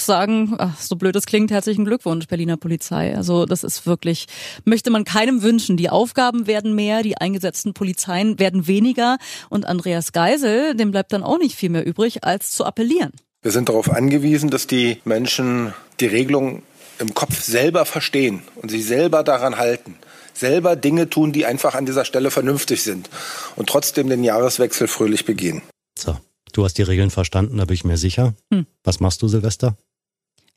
sagen, 0.06 0.56
ach, 0.58 0.80
so 0.80 0.96
blöd 0.96 1.16
es 1.16 1.26
klingt, 1.26 1.52
herzlichen 1.52 1.86
Glückwunsch, 1.86 2.28
Berliner 2.28 2.58
Polizei. 2.58 3.16
Also 3.16 3.46
das 3.46 3.64
ist 3.64 3.86
wirklich, 3.86 4.28
möchte 4.66 4.90
man 4.92 5.04
keinem 5.04 5.42
wünschen. 5.42 5.78
Die 5.78 5.90
Aufgaben 5.90 6.48
werden 6.48 6.76
mehr, 6.76 7.04
die 7.04 7.18
eingesetzten 7.18 7.74
Polizeien 7.74 8.40
werden 8.40 8.68
weniger 8.68 9.18
und 9.50 9.66
Andreas 9.66 10.12
Geisel, 10.12 10.76
dem 10.76 10.92
bleibt 10.92 11.14
dann 11.14 11.24
auch 11.24 11.38
nicht 11.38 11.56
viel 11.56 11.70
mehr 11.70 11.86
übrig, 11.86 12.24
als 12.24 12.52
zu 12.52 12.66
appellieren. 12.66 13.12
Wir 13.42 13.52
sind 13.52 13.70
darauf 13.70 13.92
angewiesen, 13.92 14.50
dass 14.50 14.68
die 14.68 15.00
Menschen 15.06 15.74
die 16.00 16.08
Regelung 16.08 16.64
im 17.00 17.14
Kopf 17.14 17.42
selber 17.42 17.86
verstehen 17.86 18.44
und 18.56 18.72
sich 18.72 18.86
selber 18.86 19.24
daran 19.24 19.58
halten 19.58 19.96
selber 20.34 20.76
Dinge 20.76 21.10
tun, 21.10 21.32
die 21.32 21.46
einfach 21.46 21.76
an 21.76 21.86
dieser 21.86 22.06
Stelle 22.06 22.32
vernünftig 22.32 22.84
sind 22.84 23.10
und 23.56 23.70
trotzdem 23.70 24.10
den 24.10 24.24
Jahreswechsel 24.24 24.88
fröhlich 24.88 25.26
begehen. 25.26 25.62
So, 25.98 26.18
du 26.54 26.64
hast 26.64 26.78
die 26.78 26.84
Regeln 26.84 27.12
verstanden, 27.12 27.58
da 27.58 27.66
bin 27.66 27.76
ich 27.76 27.84
mir 27.84 27.98
sicher. 27.98 28.34
Hm. 28.52 28.66
Was 28.84 29.00
machst 29.00 29.22
du, 29.22 29.28
Silvester? 29.28 29.78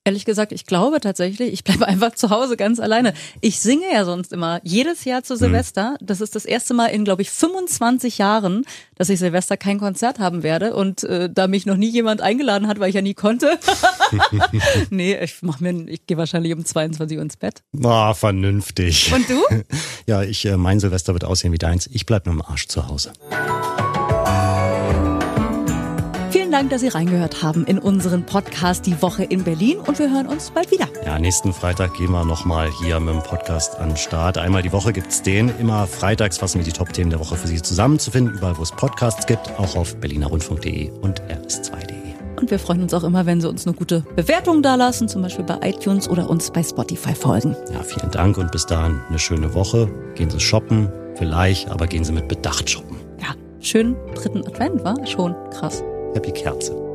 Ehrlich 0.06 0.24
gesagt, 0.24 0.52
ich 0.52 0.66
glaube 0.66 1.00
tatsächlich, 1.00 1.52
ich 1.52 1.64
bleibe 1.64 1.84
einfach 1.88 2.14
zu 2.14 2.30
Hause 2.30 2.56
ganz 2.56 2.78
alleine. 2.78 3.12
Ich 3.40 3.58
singe 3.58 3.92
ja 3.92 4.04
sonst 4.04 4.32
immer 4.32 4.60
jedes 4.62 5.04
Jahr 5.04 5.24
zu 5.24 5.36
Silvester. 5.36 5.96
Das 6.00 6.20
ist 6.20 6.36
das 6.36 6.44
erste 6.44 6.74
Mal 6.74 6.86
in, 6.86 7.04
glaube 7.04 7.22
ich, 7.22 7.30
25 7.32 8.18
Jahren, 8.18 8.64
dass 8.94 9.08
ich 9.08 9.18
Silvester 9.18 9.56
kein 9.56 9.80
Konzert 9.80 10.20
haben 10.20 10.44
werde. 10.44 10.76
Und 10.76 11.02
äh, 11.02 11.28
da 11.28 11.48
mich 11.48 11.66
noch 11.66 11.76
nie 11.76 11.88
jemand 11.88 12.20
eingeladen 12.20 12.68
hat, 12.68 12.78
weil 12.78 12.90
ich 12.90 12.94
ja 12.94 13.02
nie 13.02 13.14
konnte. 13.14 13.58
nee, 14.90 15.18
ich 15.20 15.38
mach 15.42 15.58
mir, 15.58 15.88
ich 15.88 16.06
gehe 16.06 16.16
wahrscheinlich 16.16 16.54
um 16.54 16.64
22 16.64 17.16
Uhr 17.16 17.22
ins 17.24 17.36
Bett. 17.36 17.64
Ah, 17.82 18.14
vernünftig. 18.14 19.12
Und 19.12 19.28
du? 19.28 19.42
ja, 20.06 20.22
ich, 20.22 20.46
äh, 20.46 20.56
mein 20.56 20.78
Silvester 20.78 21.14
wird 21.14 21.24
aussehen 21.24 21.50
wie 21.50 21.58
deins. 21.58 21.90
Ich 21.92 22.06
bleib 22.06 22.26
mit 22.26 22.32
dem 22.32 22.42
Arsch 22.42 22.68
zu 22.68 22.86
Hause. 22.86 23.12
Dank, 26.56 26.70
dass 26.70 26.80
Sie 26.80 26.88
reingehört 26.88 27.42
haben 27.42 27.66
in 27.66 27.78
unseren 27.78 28.24
Podcast 28.24 28.86
Die 28.86 29.02
Woche 29.02 29.24
in 29.24 29.44
Berlin 29.44 29.76
und 29.76 29.98
wir 29.98 30.10
hören 30.10 30.26
uns 30.26 30.52
bald 30.52 30.70
wieder. 30.70 30.86
Ja, 31.04 31.18
nächsten 31.18 31.52
Freitag 31.52 31.92
gehen 31.92 32.10
wir 32.12 32.24
nochmal 32.24 32.70
hier 32.80 32.98
mit 32.98 33.14
dem 33.14 33.22
Podcast 33.22 33.78
an 33.78 33.90
den 33.90 33.98
Start. 33.98 34.38
Einmal 34.38 34.62
die 34.62 34.72
Woche 34.72 34.94
gibt 34.94 35.08
es 35.08 35.20
den. 35.20 35.52
Immer 35.58 35.86
freitags 35.86 36.38
fassen 36.38 36.56
wir 36.56 36.64
die 36.64 36.72
Top-Themen 36.72 37.10
der 37.10 37.20
Woche 37.20 37.36
für 37.36 37.46
Sie 37.46 37.60
zusammenzufinden, 37.60 38.36
überall 38.36 38.56
wo 38.56 38.62
es 38.62 38.72
Podcasts 38.72 39.26
gibt, 39.26 39.50
auch 39.58 39.76
auf 39.76 39.96
berlinerrundfunk.de 39.96 40.92
und 41.02 41.20
rs2.de. 41.24 42.40
Und 42.40 42.50
wir 42.50 42.58
freuen 42.58 42.80
uns 42.80 42.94
auch 42.94 43.04
immer, 43.04 43.26
wenn 43.26 43.42
Sie 43.42 43.50
uns 43.50 43.66
eine 43.66 43.76
gute 43.76 44.00
Bewertung 44.16 44.62
dalassen, 44.62 45.10
zum 45.10 45.20
Beispiel 45.20 45.44
bei 45.44 45.58
iTunes 45.60 46.08
oder 46.08 46.30
uns 46.30 46.50
bei 46.50 46.62
Spotify 46.62 47.14
folgen. 47.14 47.54
Ja, 47.70 47.82
vielen 47.82 48.10
Dank 48.12 48.38
und 48.38 48.50
bis 48.50 48.64
dahin 48.64 49.02
eine 49.10 49.18
schöne 49.18 49.52
Woche. 49.52 49.90
Gehen 50.14 50.30
Sie 50.30 50.40
shoppen, 50.40 50.88
vielleicht, 51.16 51.68
aber 51.68 51.86
gehen 51.86 52.04
Sie 52.04 52.12
mit 52.12 52.28
Bedacht 52.28 52.70
shoppen. 52.70 52.96
Ja, 53.20 53.34
schönen 53.60 53.94
dritten 54.14 54.46
Advent, 54.46 54.82
war 54.84 55.06
schon 55.06 55.34
krass. 55.50 55.84
Happy 56.16 56.32
Kerze. 56.32 56.85